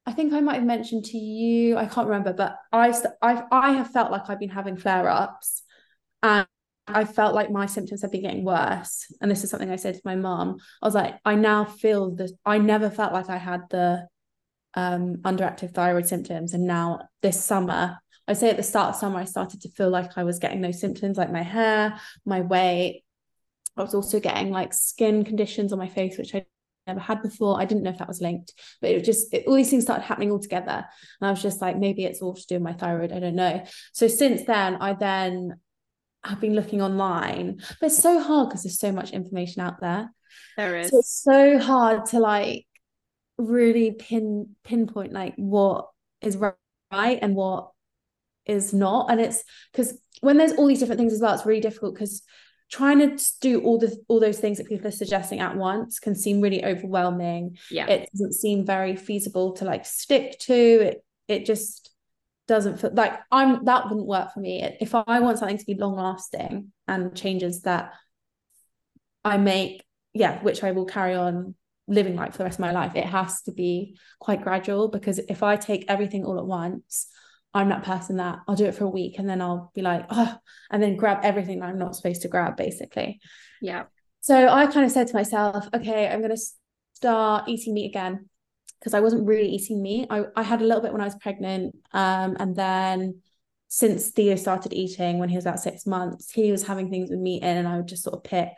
[0.09, 3.73] I think I might have mentioned to you, I can't remember, but I I I
[3.73, 5.63] have felt like I've been having flare ups,
[6.23, 6.47] and
[6.89, 9.07] I felt like my symptoms had been getting worse.
[9.21, 10.59] And this is something I said to my mom.
[10.83, 14.07] I was like, I now feel that I never felt like I had the
[14.75, 19.19] um, underactive thyroid symptoms, and now this summer, I say at the start of summer,
[19.19, 23.03] I started to feel like I was getting those symptoms, like my hair, my weight.
[23.77, 26.45] I was also getting like skin conditions on my face, which I
[26.87, 27.61] never had before.
[27.61, 30.05] I didn't know if that was linked, but it just it, all these things started
[30.05, 30.85] happening all together.
[31.21, 33.13] And I was just like, maybe it's all to do with my thyroid.
[33.13, 33.65] I don't know.
[33.93, 35.59] So since then, I then
[36.25, 40.13] have been looking online, but it's so hard because there's so much information out there.
[40.57, 40.91] There is.
[40.91, 42.67] So it's so hard to like
[43.37, 45.89] really pin pinpoint like what
[46.21, 47.71] is right and what
[48.47, 49.11] is not.
[49.11, 52.23] And it's because when there's all these different things as well, it's really difficult because
[52.71, 56.15] trying to do all the all those things that people are suggesting at once can
[56.15, 61.47] seem really overwhelming yeah it doesn't seem very feasible to like stick to it it
[61.47, 61.91] just
[62.49, 65.75] doesn't feel like i'm that wouldn't work for me if i want something to be
[65.75, 67.93] long lasting and changes that
[69.25, 69.85] i make
[70.15, 71.55] yeah which i will carry on
[71.87, 75.19] living like for the rest of my life it has to be quite gradual because
[75.19, 77.09] if i take everything all at once
[77.55, 80.05] I'm that person that I'll do it for a week and then I'll be like,
[80.11, 80.37] oh,
[80.71, 83.21] and then grab everything I'm not supposed to grab, basically.
[83.63, 83.85] Yeah.
[84.21, 86.43] So I kind of said to myself, okay, I'm going to
[86.95, 88.29] start eating meat again
[88.79, 90.07] because I wasn't really eating meat.
[90.11, 91.77] I, I had a little bit when I was pregnant.
[91.93, 93.21] Um, and then
[93.69, 97.19] since Theo started eating when he was about six months, he was having things with
[97.19, 98.51] meat in and I would just sort of pick.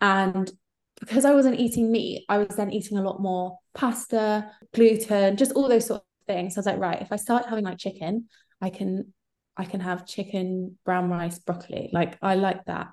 [0.00, 0.50] And
[0.98, 5.52] because I wasn't eating meat, I was then eating a lot more pasta, gluten, just
[5.52, 6.50] all those sort thing.
[6.50, 8.28] So I was like, right, if I start having like chicken,
[8.60, 9.12] I can
[9.56, 11.90] I can have chicken, brown rice, broccoli.
[11.92, 12.88] Like I like that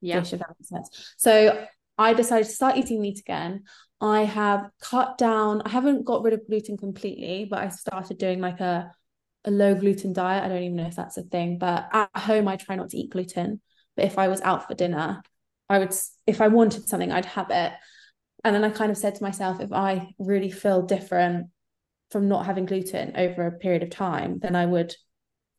[0.00, 0.18] yeah.
[0.18, 1.14] dish if that makes sense.
[1.16, 1.64] So
[1.98, 3.64] I decided to start eating meat again.
[4.00, 8.40] I have cut down, I haven't got rid of gluten completely, but I started doing
[8.40, 8.92] like a,
[9.44, 10.44] a low gluten diet.
[10.44, 12.96] I don't even know if that's a thing, but at home, I try not to
[12.96, 13.60] eat gluten.
[13.96, 15.22] But if I was out for dinner,
[15.68, 15.92] I would,
[16.26, 17.72] if I wanted something, I'd have it.
[18.44, 21.48] And then I kind of said to myself, if I really feel different
[22.12, 24.94] from not having gluten over a period of time, then I would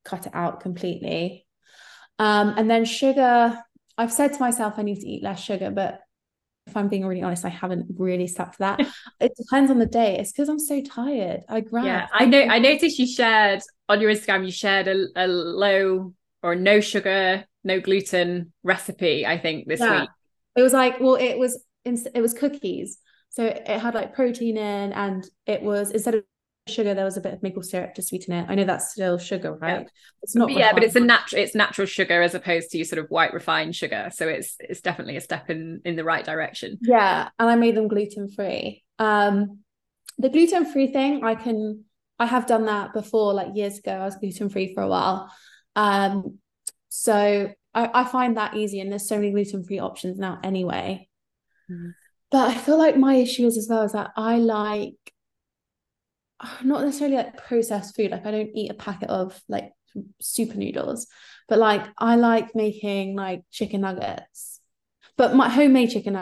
[0.06, 1.46] cut it out completely.
[2.18, 3.62] Um, and then sugar,
[3.98, 6.00] I've said to myself I need to eat less sugar, but
[6.70, 8.80] if I'm being really honest, I haven't really stuck to that.
[9.20, 10.18] it depends on the day.
[10.20, 11.42] It's because I'm so tired.
[11.50, 11.86] I grab.
[11.86, 12.42] Yeah, I know.
[12.42, 14.46] I noticed you shared on your Instagram.
[14.46, 16.14] You shared a, a low
[16.44, 19.26] or no sugar, no gluten recipe.
[19.26, 20.02] I think this yeah.
[20.02, 20.10] week.
[20.56, 23.00] It was like, well, it was it was cookies,
[23.30, 26.24] so it had like protein in, and it was instead of
[26.70, 28.46] sugar there was a bit of maple syrup to sweeten it.
[28.48, 29.82] I know that's still sugar right?
[29.82, 29.88] Yeah.
[30.22, 33.10] it's not yeah but it's a natural it's natural sugar as opposed to sort of
[33.10, 34.10] white refined sugar.
[34.14, 36.78] So it's it's definitely a step in in the right direction.
[36.82, 39.60] Yeah and i made them gluten free um
[40.18, 41.84] the gluten free thing i can
[42.20, 45.32] i have done that before like years ago i was gluten free for a while.
[45.76, 46.40] Um
[46.90, 51.08] so I, I find that easy and there's so many gluten free options now anyway.
[51.72, 51.94] Mm.
[52.32, 54.96] but i feel like my issue is as well is that i like
[56.64, 58.12] not necessarily like processed food.
[58.12, 59.72] Like I don't eat a packet of like
[60.22, 61.08] super noodles,
[61.48, 64.60] but like I like making like chicken nuggets,
[65.18, 66.14] but my homemade chicken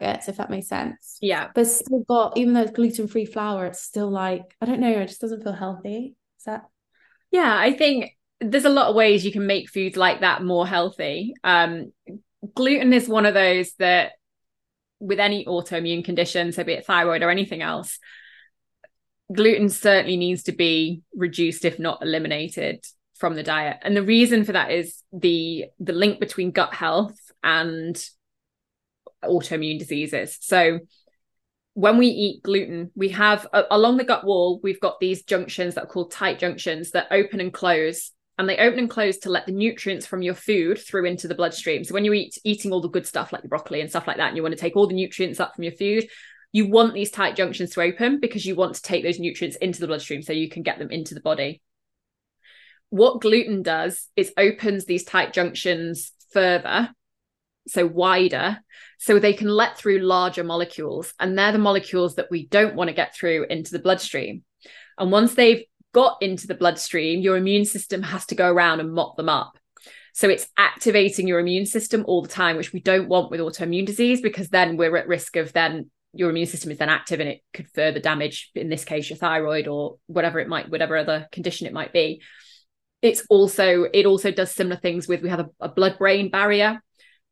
[0.00, 1.18] nuggets, if that makes sense.
[1.20, 1.48] Yeah.
[1.54, 4.90] But still got even though it's gluten free flour, it's still like I don't know,
[4.90, 6.16] it just doesn't feel healthy.
[6.38, 6.64] Is that?
[7.30, 10.66] Yeah, I think there's a lot of ways you can make foods like that more
[10.66, 11.34] healthy.
[11.42, 11.92] Um,
[12.54, 14.12] gluten is one of those that
[15.00, 17.98] with any autoimmune condition, so be it thyroid or anything else,
[19.32, 22.84] gluten certainly needs to be reduced if not eliminated
[23.16, 23.78] from the diet.
[23.82, 27.96] And the reason for that is the the link between gut health and
[29.24, 30.38] autoimmune diseases.
[30.40, 30.80] So
[31.74, 35.74] when we eat gluten we have uh, along the gut wall we've got these junctions
[35.74, 39.30] that are called tight junctions that open and close and they open and close to
[39.30, 41.84] let the nutrients from your food through into the bloodstream.
[41.84, 44.28] So when you eat eating all the good stuff like broccoli and stuff like that
[44.28, 46.08] and you want to take all the nutrients up from your food
[46.56, 49.78] you want these tight junctions to open because you want to take those nutrients into
[49.78, 51.60] the bloodstream so you can get them into the body.
[52.88, 56.88] What gluten does is opens these tight junctions further,
[57.68, 58.56] so wider,
[58.96, 61.12] so they can let through larger molecules.
[61.20, 64.42] And they're the molecules that we don't want to get through into the bloodstream.
[64.96, 68.94] And once they've got into the bloodstream, your immune system has to go around and
[68.94, 69.58] mop them up.
[70.14, 73.84] So it's activating your immune system all the time, which we don't want with autoimmune
[73.84, 77.28] disease because then we're at risk of then your immune system is then active and
[77.28, 81.28] it could further damage in this case your thyroid or whatever it might whatever other
[81.32, 82.22] condition it might be.
[83.02, 86.82] It's also it also does similar things with we have a, a blood brain barrier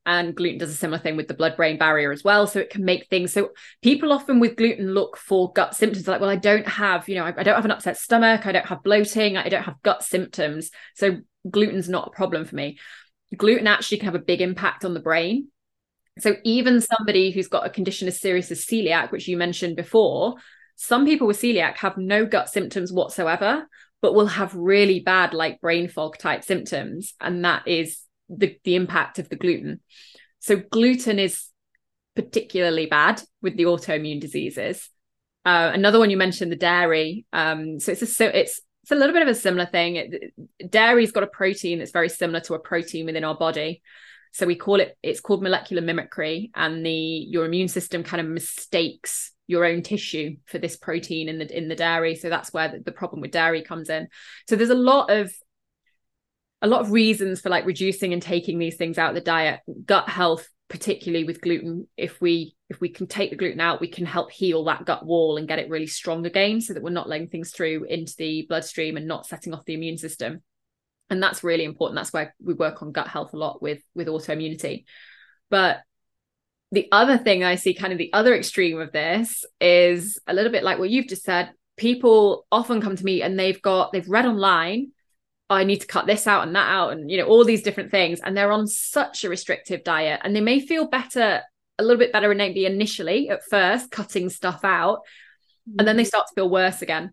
[0.07, 2.47] and gluten does a similar thing with the blood brain barrier as well.
[2.47, 3.51] So it can make things so
[3.82, 6.07] people often with gluten look for gut symptoms.
[6.07, 8.47] Like well i don't have you know I, I don't have an upset stomach.
[8.47, 9.37] I don't have bloating.
[9.37, 10.70] I don't have gut symptoms.
[10.95, 11.18] So
[11.51, 12.78] gluten's not a problem for me.
[13.37, 15.49] Gluten actually can have a big impact on the brain
[16.19, 20.37] so even somebody who's got a condition as serious as celiac, which you mentioned before,
[20.77, 23.67] some people with celiac have no gut symptoms whatsoever,
[24.01, 27.15] but will have really bad like brain fog type symptoms.
[27.21, 29.81] And that is the, the impact of the gluten.
[30.41, 31.47] So gluten is
[32.15, 34.89] particularly bad with the autoimmune diseases.
[35.45, 37.27] Uh, another one you mentioned, the dairy.
[37.33, 39.97] Um, so it's a so it's it's a little bit of a similar thing.
[39.97, 43.83] It, dairy's got a protein that's very similar to a protein within our body.
[44.35, 48.26] So we call it it's called molecular mimicry, and the your immune system kind of
[48.26, 52.16] mistakes your own tissue for this protein in the in the dairy.
[52.16, 54.09] So that's where the, the problem with dairy comes in.
[54.49, 55.32] So there's a lot of
[56.62, 59.61] a lot of reasons for like reducing and taking these things out of the diet
[59.87, 63.87] gut health particularly with gluten if we if we can take the gluten out we
[63.87, 66.89] can help heal that gut wall and get it really strong again so that we're
[66.89, 70.43] not letting things through into the bloodstream and not setting off the immune system
[71.11, 71.97] and that's really important.
[71.97, 74.85] That's why we work on gut health a lot with with autoimmunity.
[75.51, 75.83] But
[76.73, 80.51] the other thing i see kind of the other extreme of this is a little
[80.51, 81.53] bit like what you've just said.
[81.77, 84.93] People often come to me and they've got they've read online
[85.51, 87.63] oh, i need to cut this out and that out and you know all these
[87.63, 88.21] different things.
[88.21, 90.21] And they're on such a restrictive diet.
[90.25, 91.43] And they may feel better
[91.79, 95.01] a little bit better maybe initially at first cutting stuff out.
[95.79, 96.09] And then they mm-hmm.
[96.09, 97.13] start to feel worse again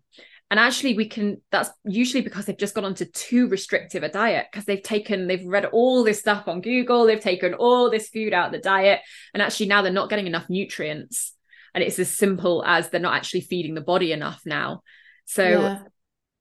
[0.52, 4.48] and actually, we can, that's usually because they've just gone onto too restrictive a diet
[4.52, 8.34] because they've taken, they've read all this stuff on Google, they've taken all this food
[8.34, 9.00] out of the diet.
[9.32, 11.32] And actually, now they're not getting enough nutrients.
[11.74, 14.82] And it's as simple as they're not actually feeding the body enough now.
[15.24, 15.78] So yeah.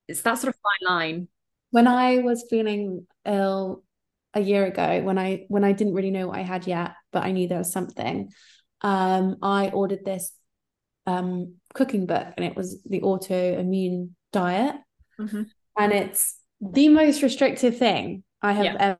[0.09, 1.27] it's that sort of fine line.
[1.69, 3.81] When I was feeling ill
[4.33, 7.23] a year ago, when I when I didn't really know what I had yet, but
[7.23, 8.29] I knew there was something,
[8.81, 10.33] um, I ordered this
[11.07, 14.75] um, cooking book, and it was the autoimmune diet,
[15.19, 15.51] Mhm.
[15.77, 18.95] and it's the most restrictive thing I have Yeah.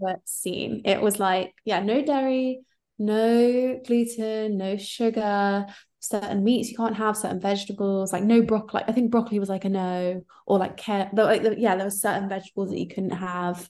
[0.00, 0.82] ever seen.
[0.84, 2.64] It was like, yeah, no dairy,
[2.98, 5.66] no gluten, no sugar,
[6.00, 8.82] certain meats you can't have, certain vegetables, like no broccoli.
[8.86, 11.10] I think broccoli was like a no, or like care.
[11.14, 13.68] Yeah, there were certain vegetables that you couldn't have,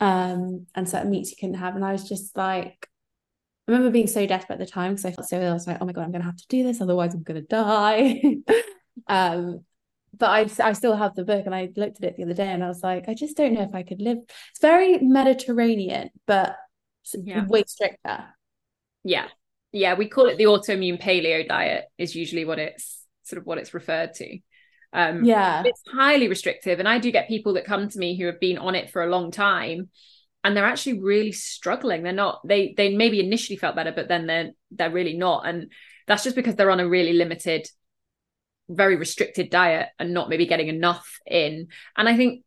[0.00, 1.74] um, and certain meats you couldn't have.
[1.76, 2.88] And I was just like,
[3.68, 5.50] I remember being so desperate at the time because I felt so ill.
[5.50, 7.40] I was like, oh my god, I'm gonna have to do this, otherwise I'm gonna
[7.42, 8.22] die.
[9.08, 9.64] um,
[10.16, 12.48] but I, I still have the book and I looked at it the other day
[12.48, 14.18] and I was like, I just don't know if I could live.
[14.18, 16.56] It's very Mediterranean, but
[17.12, 17.46] Yeah.
[17.46, 18.24] way stricter.
[19.04, 19.26] Yeah.
[19.72, 19.94] Yeah.
[19.94, 23.74] We call it the autoimmune paleo diet, is usually what it's sort of what it's
[23.74, 24.38] referred to.
[24.92, 25.62] Um, Yeah.
[25.64, 26.78] it's highly restrictive.
[26.78, 29.02] And I do get people that come to me who have been on it for
[29.02, 29.90] a long time
[30.46, 32.04] and they're actually really struggling.
[32.04, 35.44] They're not, they they maybe initially felt better, but then they're they're really not.
[35.44, 35.72] And
[36.06, 37.68] that's just because they're on a really limited,
[38.68, 41.66] very restricted diet and not maybe getting enough in.
[41.96, 42.44] And I think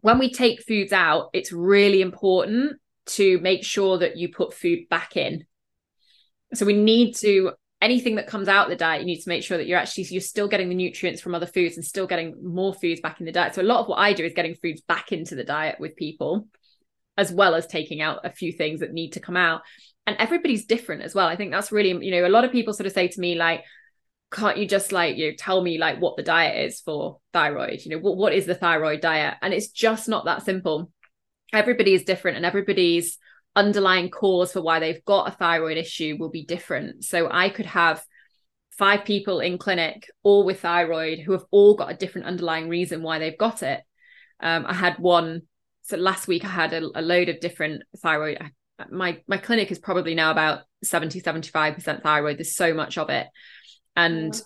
[0.00, 4.88] when we take foods out, it's really important to make sure that you put food
[4.88, 5.44] back in.
[6.52, 9.44] So we need to anything that comes out of the diet, you need to make
[9.44, 12.34] sure that you're actually you're still getting the nutrients from other foods and still getting
[12.42, 13.54] more foods back in the diet.
[13.54, 15.94] So a lot of what I do is getting foods back into the diet with
[15.94, 16.48] people,
[17.20, 19.60] as well as taking out a few things that need to come out.
[20.06, 21.28] And everybody's different as well.
[21.28, 23.34] I think that's really, you know, a lot of people sort of say to me
[23.34, 23.62] like,
[24.32, 27.80] can't you just like you know, tell me like what the diet is for thyroid?
[27.84, 29.34] You know, what what is the thyroid diet?
[29.42, 30.90] And it's just not that simple.
[31.52, 33.18] Everybody is different, and everybody's
[33.54, 37.04] underlying cause for why they've got a thyroid issue will be different.
[37.04, 38.02] So I could have
[38.78, 43.02] five people in clinic, all with thyroid, who have all got a different underlying reason
[43.02, 43.82] why they've got it.
[44.40, 45.42] Um, I had one.
[45.90, 48.38] So last week I had a, a load of different thyroid.
[48.90, 52.38] My my clinic is probably now about 70, 75% thyroid.
[52.38, 53.26] There's so much of it.
[53.96, 54.40] And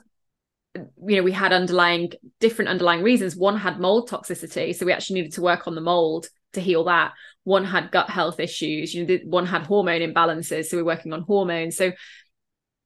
[0.74, 3.36] you know, we had underlying different underlying reasons.
[3.36, 4.74] One had mold toxicity.
[4.74, 7.12] So we actually needed to work on the mold to heal that.
[7.45, 10.66] One had gut health issues, you know, the, one had hormone imbalances.
[10.66, 11.76] So we're working on hormones.
[11.76, 11.92] So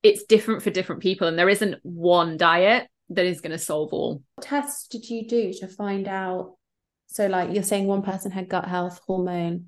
[0.02, 1.28] it's different for different people.
[1.28, 4.22] And there isn't one diet that is going to solve all.
[4.34, 6.57] What tests did you do to find out?
[7.08, 9.66] So, like you're saying, one person had gut health, hormone,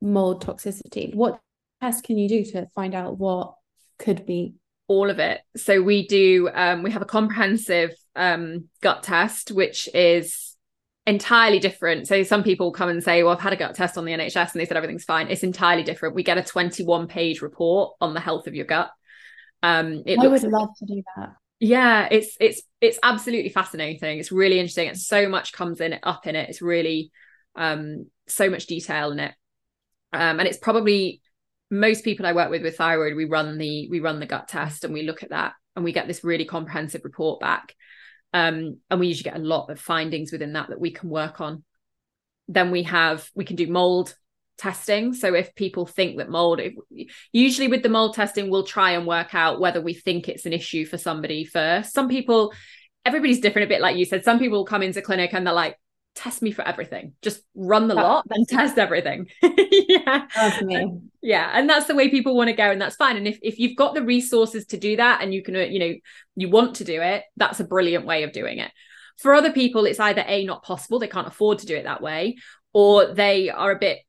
[0.00, 1.14] mold toxicity.
[1.14, 1.40] What
[1.82, 3.54] test can you do to find out what
[3.98, 4.54] could be?
[4.88, 5.40] all of it.
[5.56, 10.56] So we do um, we have a comprehensive um, gut test, which is
[11.06, 12.06] entirely different.
[12.06, 14.52] So some people come and say, "Well, I've had a gut test on the NHS
[14.52, 16.14] and they said everything's fine." It's entirely different.
[16.14, 18.90] We get a 21 page report on the health of your gut.
[19.62, 21.34] Um, it I would love to do that.
[21.60, 24.18] Yeah it's it's it's absolutely fascinating.
[24.18, 24.88] It's really interesting.
[24.88, 26.50] And so much comes in up in it.
[26.50, 27.10] It's really
[27.56, 29.34] um so much detail in it.
[30.12, 31.20] Um and it's probably
[31.70, 34.84] most people i work with with thyroid we run the we run the gut test
[34.84, 37.74] and we look at that and we get this really comprehensive report back.
[38.32, 41.40] Um and we usually get a lot of findings within that that we can work
[41.40, 41.64] on.
[42.48, 44.14] Then we have we can do mold
[44.56, 45.12] testing.
[45.14, 46.74] So if people think that mold if,
[47.32, 50.52] usually with the mold testing we'll try and work out whether we think it's an
[50.52, 51.92] issue for somebody first.
[51.92, 52.52] Some people
[53.04, 54.24] everybody's different a bit like you said.
[54.24, 55.78] Some people come into clinic and they're like
[56.14, 57.14] test me for everything.
[57.22, 59.28] Just run the lot and test everything.
[59.86, 60.26] Yeah.
[60.62, 61.00] Me.
[61.22, 63.16] yeah and that's the way people want to go and that's fine.
[63.16, 65.94] And if, if you've got the resources to do that and you can you know
[66.36, 68.70] you want to do it that's a brilliant way of doing it.
[69.18, 72.02] For other people it's either a not possible they can't afford to do it that
[72.02, 72.36] way
[72.72, 74.00] or they are a bit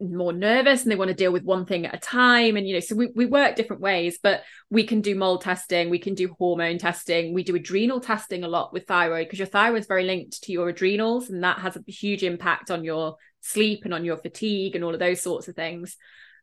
[0.00, 2.56] more nervous and they want to deal with one thing at a time.
[2.56, 5.88] And you know so we, we work different ways but we can do mold testing
[5.88, 9.46] we can do hormone testing we do adrenal testing a lot with thyroid because your
[9.46, 13.16] thyroid is very linked to your adrenals and that has a huge impact on your
[13.40, 15.96] sleep and on your fatigue and all of those sorts of things.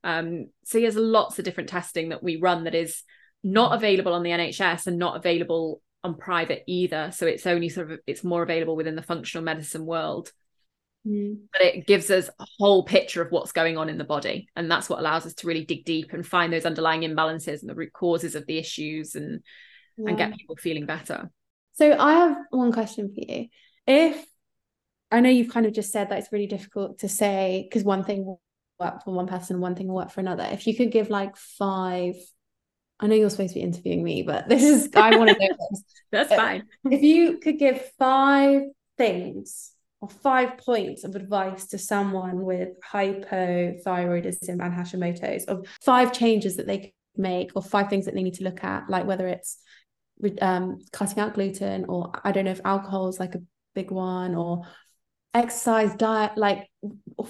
[0.04, 3.04] Um so there's lots of different testing that we run that is
[3.44, 7.12] not available on the NHS and not available on private either.
[7.14, 10.32] So it's only sort of it's more available within the functional medicine world
[11.08, 11.38] Mm.
[11.52, 14.70] but it gives us a whole picture of what's going on in the body and
[14.70, 17.74] that's what allows us to really dig deep and find those underlying imbalances and the
[17.74, 19.42] root causes of the issues and
[19.98, 21.32] and get people feeling better
[21.74, 23.48] So I have one question for you.
[23.88, 24.24] If
[25.10, 28.04] I know you've kind of just said that it's really difficult to say because one
[28.04, 28.40] thing will
[28.80, 30.48] work for one person, one thing will work for another.
[30.52, 32.16] If you could give like five,
[33.00, 35.56] I know you're supposed to be interviewing me, but this is I want to know
[35.72, 35.84] this.
[36.12, 38.62] that's fine If you could give five
[38.98, 39.72] things
[40.02, 46.66] or five points of advice to someone with hypothyroidism and Hashimoto's, of five changes that
[46.68, 49.60] they could make, or five things that they need to look at, like whether it's
[50.42, 53.44] um, cutting out gluten, or I don't know if alcohol is like a
[53.76, 54.64] big one, or
[55.34, 56.68] exercise, diet, like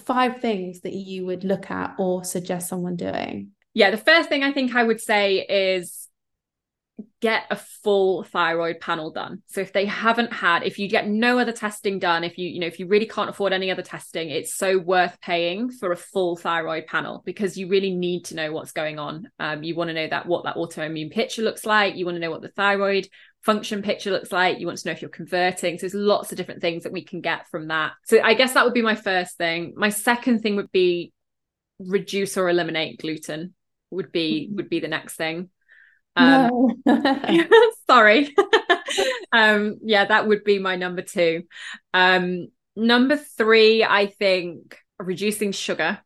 [0.06, 3.52] five things that you would look at or suggest someone doing.
[3.74, 6.01] yeah, the first thing I think I would say is
[7.22, 9.44] get a full thyroid panel done.
[9.48, 12.60] So if they haven't had, if you get no other testing done, if you, you
[12.60, 15.96] know, if you really can't afford any other testing, it's so worth paying for a
[15.96, 19.30] full thyroid panel because you really need to know what's going on.
[19.40, 21.96] Um, you want to know that what that autoimmune picture looks like.
[21.96, 23.08] You want to know what the thyroid
[23.44, 24.60] function picture looks like.
[24.60, 25.78] You want to know if you're converting.
[25.78, 27.94] So there's lots of different things that we can get from that.
[28.06, 29.74] So I guess that would be my first thing.
[29.78, 31.14] My second thing would be
[31.80, 33.54] reduce or eliminate gluten
[33.92, 35.50] would be would be the next thing
[36.16, 37.48] um, no.
[37.90, 38.36] sorry.
[39.32, 41.44] um, yeah, that would be my number two.
[41.94, 46.00] Um, number three, I think reducing sugar,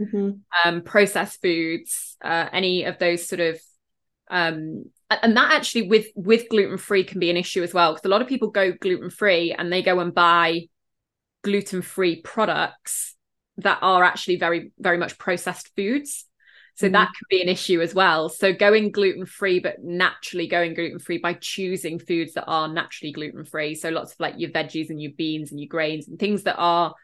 [0.00, 0.30] mm-hmm.
[0.64, 3.60] um, processed foods, uh, any of those sort of
[4.30, 8.04] um, and that actually with with gluten free can be an issue as well because
[8.04, 10.68] a lot of people go gluten free and they go and buy
[11.42, 13.16] gluten free products
[13.56, 16.26] that are actually very very much processed foods
[16.80, 16.92] so mm.
[16.92, 18.30] that can be an issue as well.
[18.30, 23.12] So going gluten free, but naturally going gluten free by choosing foods that are naturally
[23.12, 23.74] gluten free.
[23.74, 26.56] So lots of like your veggies and your beans and your grains and things that
[26.56, 26.94] are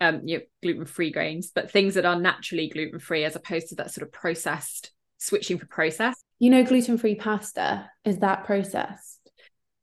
[0.00, 3.76] um your gluten free grains, but things that are naturally gluten free as opposed to
[3.76, 6.16] that sort of processed switching for process.
[6.40, 9.20] You know, gluten free pasta is that processed?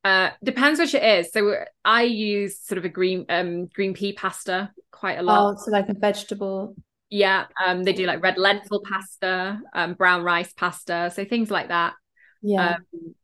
[0.03, 1.31] Uh, depends which it is.
[1.31, 5.53] So I use sort of a green um green pea pasta quite a lot.
[5.53, 6.75] Oh, so like a vegetable.
[7.09, 11.69] Yeah, um, they do like red lentil pasta, um, brown rice pasta, so things like
[11.69, 11.93] that.
[12.41, 12.77] Yeah.
[12.77, 13.15] Um,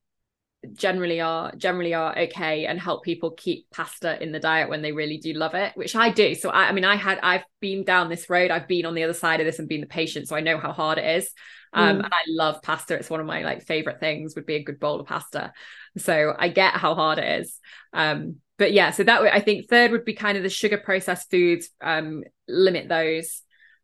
[0.73, 4.91] generally are generally are okay and help people keep pasta in the diet when they
[4.91, 7.83] really do love it which i do so I, I, mean i had i've been
[7.83, 10.27] down this road i've been on the other side of this and been the patient
[10.27, 11.29] so i know how hard it is
[11.73, 12.03] um, mm.
[12.05, 14.79] and i love pasta it's one of my like favorite things would be a good
[14.79, 15.53] bowl of pasta
[15.97, 17.59] so i get how hard it is
[17.93, 21.29] um, but yeah so that i think third would be kind of the sugar processed
[21.29, 23.41] foods um, limit those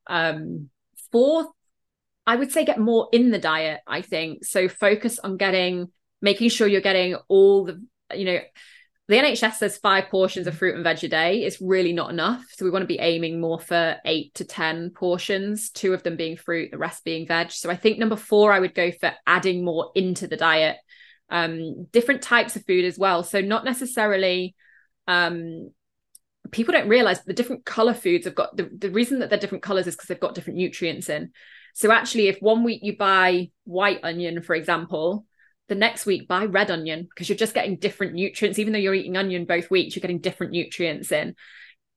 [0.08, 0.70] um,
[1.12, 1.48] fourth,
[2.26, 4.46] I would say get more in the diet, I think.
[4.46, 5.90] So focus on getting,
[6.22, 7.84] making sure you're getting all the,
[8.16, 8.40] you know,
[9.08, 11.44] the NHS says five portions of fruit and veg a day.
[11.44, 12.46] It's really not enough.
[12.52, 16.16] So we want to be aiming more for eight to 10 portions, two of them
[16.16, 17.52] being fruit, the rest being veg.
[17.52, 20.78] So I think number four, I would go for adding more into the diet,
[21.30, 23.24] um, different types of food as well.
[23.24, 24.56] So not necessarily
[25.08, 25.72] um,
[26.50, 29.64] people don't realize the different color foods have got the, the reason that they're different
[29.64, 31.32] colors is because they've got different nutrients in.
[31.74, 35.26] So actually, if one week you buy white onion, for example,
[35.70, 38.60] the next week buy red onion because you're just getting different nutrients.
[38.60, 41.36] Even though you're eating onion both weeks, you're getting different nutrients in.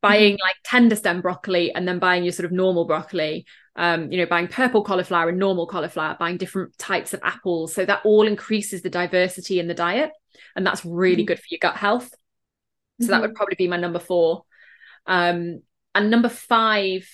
[0.00, 4.18] Buying like tender stem broccoli and then buying your sort of normal broccoli, um, you
[4.18, 7.74] know, buying purple cauliflower and normal cauliflower, buying different types of apples.
[7.74, 10.10] So that all increases the diversity in the diet.
[10.54, 11.28] And that's really mm-hmm.
[11.28, 12.12] good for your gut health.
[13.00, 13.10] So mm-hmm.
[13.12, 14.44] that would probably be my number four.
[15.06, 15.62] Um,
[15.94, 17.08] and number five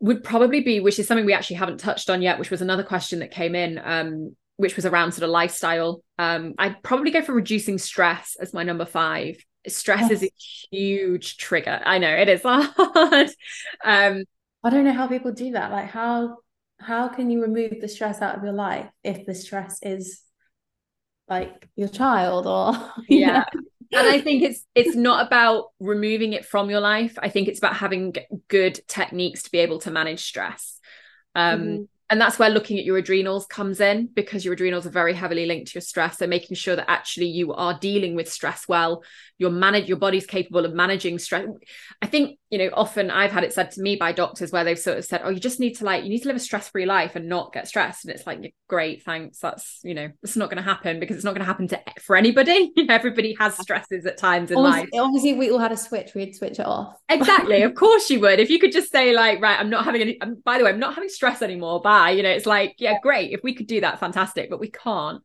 [0.00, 2.82] would probably be, which is something we actually haven't touched on yet, which was another
[2.82, 6.02] question that came in, um, which was around sort of lifestyle.
[6.18, 9.36] Um, I'd probably go for reducing stress as my number five.
[9.68, 10.10] Stress yes.
[10.10, 11.80] is a huge trigger.
[11.84, 13.28] I know it is hard.
[13.84, 14.24] um,
[14.64, 15.70] I don't know how people do that.
[15.70, 16.38] Like how
[16.78, 20.20] how can you remove the stress out of your life if the stress is
[21.28, 22.74] like your child or
[23.08, 23.60] yeah know?
[23.92, 27.18] And I think it's it's not about removing it from your life.
[27.20, 28.14] I think it's about having
[28.48, 30.78] good techniques to be able to manage stress.
[31.34, 31.82] Um, mm-hmm
[32.12, 35.46] and that's where looking at your adrenals comes in because your adrenals are very heavily
[35.46, 39.02] linked to your stress so making sure that actually you are dealing with stress well
[39.38, 41.46] your manage your body's capable of managing stress
[42.02, 44.78] i think you know often i've had it said to me by doctors where they've
[44.78, 46.86] sort of said oh you just need to like you need to live a stress-free
[46.86, 48.04] life and not get stressed.
[48.04, 49.38] And it's like great thanks.
[49.38, 51.80] That's you know it's not going to happen because it's not going to happen to
[52.00, 52.72] for anybody.
[52.88, 55.06] Everybody has stresses at times in obviously, life.
[55.06, 56.14] obviously we all had a switch.
[56.14, 56.96] We'd switch it off.
[57.08, 57.62] Exactly.
[57.72, 58.38] Of course you would.
[58.40, 60.70] If you could just say like right i'm not having any um, by the way
[60.70, 61.80] i'm not having stress anymore.
[61.80, 62.10] Bye.
[62.10, 62.98] You know it's like yeah.
[63.02, 63.32] great.
[63.32, 65.22] If we could do that fantastic but we can't.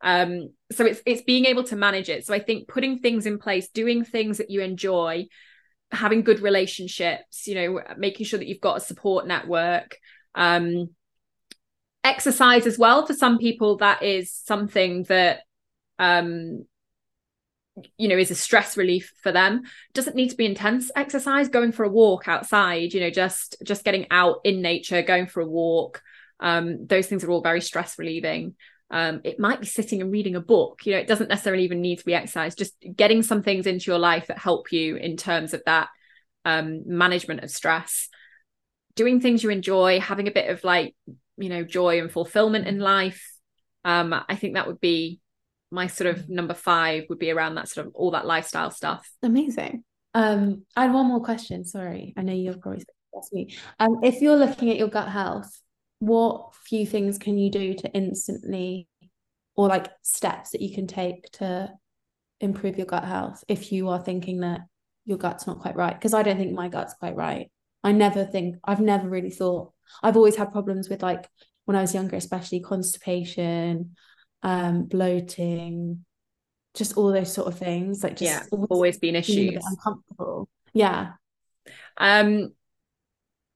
[0.00, 2.24] Um so it's it's being able to manage it.
[2.26, 5.26] So i think putting things in place doing things that you enjoy
[5.92, 9.98] having good relationships you know making sure that you've got a support network
[10.34, 10.88] um
[12.04, 13.06] exercise as well.
[13.06, 15.40] For some people that is something that
[15.98, 16.64] um
[17.96, 19.62] you know is a stress relief for them.
[19.94, 21.48] Doesn't need to be intense exercise.
[21.48, 25.40] Going for a walk outside you know just just getting out in nature going for
[25.40, 26.02] a walk
[26.42, 28.54] um, those things are all very stress relieving
[28.90, 30.80] um, it might be sitting and reading a book.
[30.84, 33.90] You know it doesn't necessarily even need to be exercise just getting some things into
[33.90, 35.88] your life that help you in terms of that
[36.44, 38.08] um, management of stress.
[38.96, 40.94] Doing things you enjoy having a bit of like
[41.36, 43.26] you know joy and fulfillment in life.
[43.82, 45.20] Um, i think that would be
[45.70, 49.08] my sort of number five would be around that sort of all that lifestyle stuff.
[49.22, 49.84] Amazing.
[50.14, 51.64] Um i had one more question.
[51.64, 52.12] Sorry.
[52.16, 52.84] I know you've probably
[53.16, 55.60] asked me um if you're looking at your gut health
[56.00, 58.88] what few things can you do to instantly
[59.54, 61.70] or like steps that you can take to
[62.40, 64.62] improve your gut health if you are thinking that
[65.04, 65.94] your gut's not quite right?
[65.94, 67.50] Because I don't think my gut's quite right.
[67.84, 69.72] I never think I've never really thought
[70.02, 71.28] I've always had problems with like
[71.64, 73.96] when I was younger especially constipation
[74.42, 76.04] um bloating
[76.74, 79.64] just all those sort of things like just yeah always, always been issues.
[79.66, 80.48] uncomfortable.
[80.72, 81.12] Yeah.
[81.96, 82.52] Um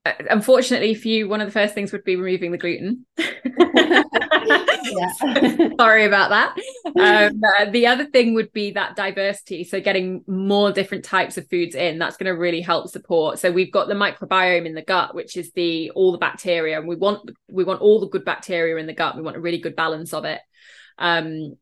[0.05, 3.07] unfortunately for you one of the first things would be removing the gluten.
[5.79, 6.57] Sorry about that.
[6.87, 11.49] Um, uh, the other thing would be that diversity so getting more different types of
[11.49, 13.39] foods in that's going to really help support.
[13.39, 16.87] So we've got the microbiome in the gut which is the all the bacteria and
[16.87, 19.59] we want we want all the good bacteria in the gut we want a really
[19.59, 20.41] good balance of it.
[20.99, 21.57] Um,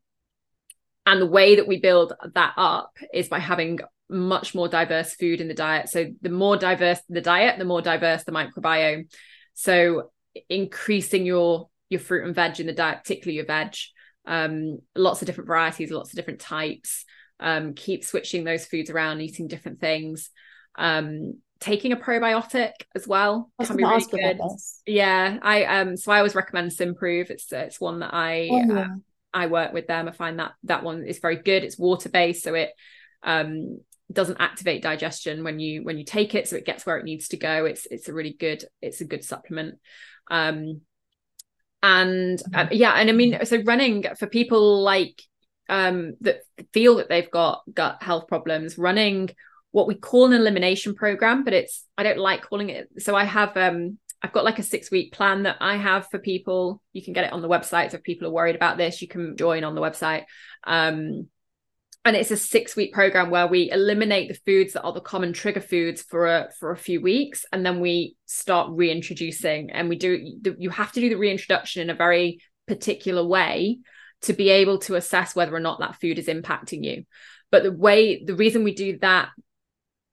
[1.05, 3.79] and the way that we build that up is by having
[4.09, 5.89] much more diverse food in the diet.
[5.89, 9.11] So the more diverse the diet, the more diverse the microbiome.
[9.53, 10.11] So
[10.49, 13.75] increasing your your fruit and veg in the diet, particularly your veg,
[14.25, 17.05] um, lots of different varieties, lots of different types.
[17.39, 20.29] Um, keep switching those foods around, eating different things.
[20.75, 24.39] Um, taking a probiotic as well can be really good.
[24.85, 27.29] Yeah, I um so I always recommend Symprove.
[27.29, 28.79] It's it's one that I oh, yeah.
[28.79, 28.87] uh,
[29.33, 30.09] I work with them.
[30.09, 31.63] I find that that one is very good.
[31.63, 32.71] It's water based, so it
[33.23, 33.79] um
[34.13, 37.29] doesn't activate digestion when you when you take it so it gets where it needs
[37.29, 39.75] to go it's it's a really good it's a good supplement
[40.29, 40.81] um
[41.81, 45.21] and uh, yeah and i mean so running for people like
[45.69, 46.41] um that
[46.73, 49.29] feel that they've got gut health problems running
[49.71, 53.23] what we call an elimination program but it's i don't like calling it so i
[53.23, 56.81] have um I've got like a six week plan that I have for people.
[56.93, 57.91] You can get it on the website.
[57.91, 60.23] So if people are worried about this, you can join on the website.
[60.63, 61.27] Um,
[62.05, 65.31] and it's a six week program where we eliminate the foods that are the common
[65.31, 69.71] trigger foods for a for a few weeks and then we start reintroducing.
[69.71, 70.19] And we do
[70.57, 73.79] you have to do the reintroduction in a very particular way
[74.23, 77.05] to be able to assess whether or not that food is impacting you.
[77.51, 79.29] But the way the reason we do that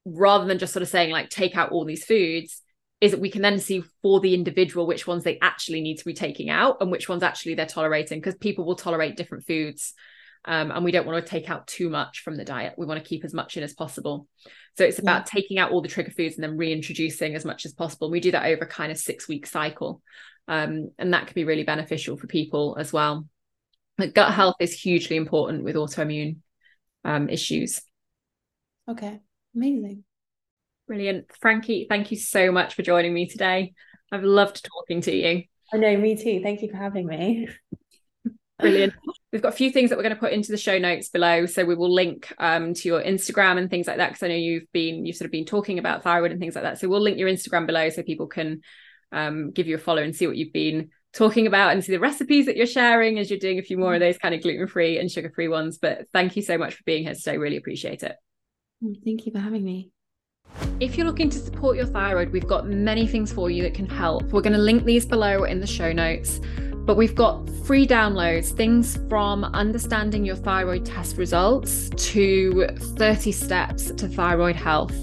[0.05, 2.61] rather than just sort of saying like take out all these foods
[3.01, 6.05] is that we can then see for the individual which ones they actually need to
[6.05, 9.93] be taking out and which ones actually they're tolerating because people will tolerate different foods
[10.45, 12.73] um, and we don't want to take out too much from the diet.
[12.77, 14.27] We want to keep as much in as possible.
[14.77, 15.39] So it's about yeah.
[15.41, 18.07] taking out all the trigger foods and then reintroducing as much as possible.
[18.07, 20.01] And We do that over kind of six week cycle.
[20.47, 23.27] Um, and that can be really beneficial for people as well.
[23.97, 26.37] But gut health is hugely important with autoimmune
[27.03, 27.81] um, issues.
[28.89, 29.19] Okay,
[29.55, 30.03] amazing.
[30.87, 31.31] Brilliant.
[31.39, 33.73] Frankie, thank you so much for joining me today.
[34.11, 35.43] I've loved talking to you.
[35.73, 36.41] I know, me too.
[36.43, 37.47] Thank you for having me.
[38.61, 38.93] Brilliant.
[39.31, 41.45] We've got a few things that we're going to put into the show notes below.
[41.45, 44.09] So we will link um, to your Instagram and things like that.
[44.09, 46.63] Because I know you've been, you've sort of been talking about thyroid and things like
[46.63, 46.79] that.
[46.79, 48.61] So we'll link your Instagram below so people can
[49.11, 51.99] um, give you a follow and see what you've been talking about and see the
[51.99, 54.67] recipes that you're sharing as you're doing a few more of those kind of gluten
[54.67, 55.77] free and sugar free ones.
[55.77, 57.37] But thank you so much for being here today.
[57.37, 58.15] Really appreciate it.
[58.83, 59.91] Mm, thank you for having me.
[60.79, 63.87] If you're looking to support your thyroid, we've got many things for you that can
[63.87, 64.23] help.
[64.31, 66.41] We're going to link these below in the show notes.
[66.85, 72.67] But we've got free downloads, things from understanding your thyroid test results to
[72.97, 74.95] 30 steps to thyroid health.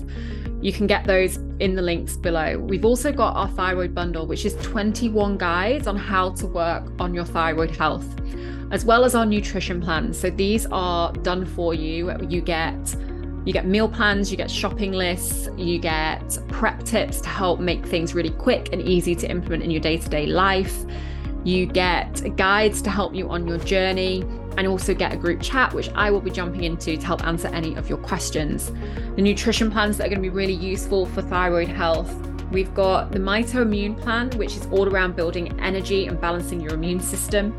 [0.61, 2.59] You can get those in the links below.
[2.59, 7.14] We've also got our thyroid bundle, which is 21 guides on how to work on
[7.14, 8.07] your thyroid health,
[8.72, 10.18] as well as our nutrition plans.
[10.18, 12.12] So these are done for you.
[12.29, 12.97] You get
[13.45, 17.87] you get meal plans, you get shopping lists, you get prep tips to help make
[17.87, 20.85] things really quick and easy to implement in your day-to-day life.
[21.45, 24.24] You get guides to help you on your journey
[24.57, 27.49] and also get a group chat, which I will be jumping into to help answer
[27.49, 28.72] any of your questions.
[29.14, 32.12] The nutrition plans that are going to be really useful for thyroid health.
[32.51, 36.74] We've got the Mito Immune Plan, which is all around building energy and balancing your
[36.74, 37.57] immune system.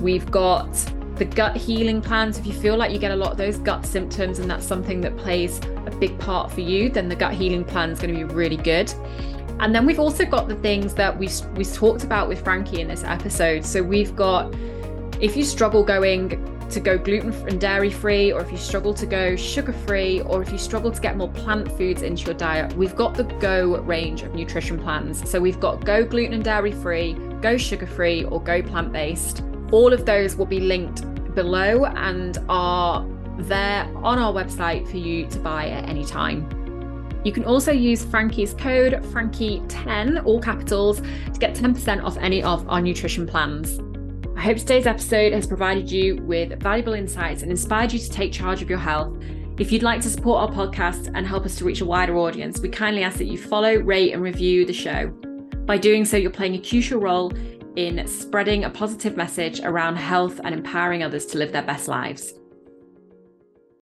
[0.00, 0.72] We've got
[1.16, 2.38] the gut healing plans.
[2.38, 5.00] If you feel like you get a lot of those gut symptoms and that's something
[5.00, 8.26] that plays a big part for you, then the gut healing plan is going to
[8.26, 8.92] be really good.
[9.60, 12.88] And then we've also got the things that we we talked about with Frankie in
[12.88, 13.64] this episode.
[13.64, 14.54] So we've got
[15.20, 19.06] if you struggle going to go gluten and dairy free, or if you struggle to
[19.06, 22.72] go sugar free, or if you struggle to get more plant foods into your diet,
[22.74, 25.28] we've got the Go range of nutrition plans.
[25.28, 29.42] So we've got Go gluten and dairy free, Go sugar free, or Go plant based.
[29.72, 31.02] All of those will be linked
[31.34, 33.06] below and are
[33.38, 36.57] there on our website for you to buy at any time.
[37.24, 42.68] You can also use Frankie's code, Frankie10, all capitals, to get 10% off any of
[42.68, 43.80] our nutrition plans.
[44.36, 48.32] I hope today's episode has provided you with valuable insights and inspired you to take
[48.32, 49.16] charge of your health.
[49.58, 52.60] If you'd like to support our podcast and help us to reach a wider audience,
[52.60, 55.08] we kindly ask that you follow, rate, and review the show.
[55.66, 57.32] By doing so, you're playing a crucial role
[57.74, 62.37] in spreading a positive message around health and empowering others to live their best lives.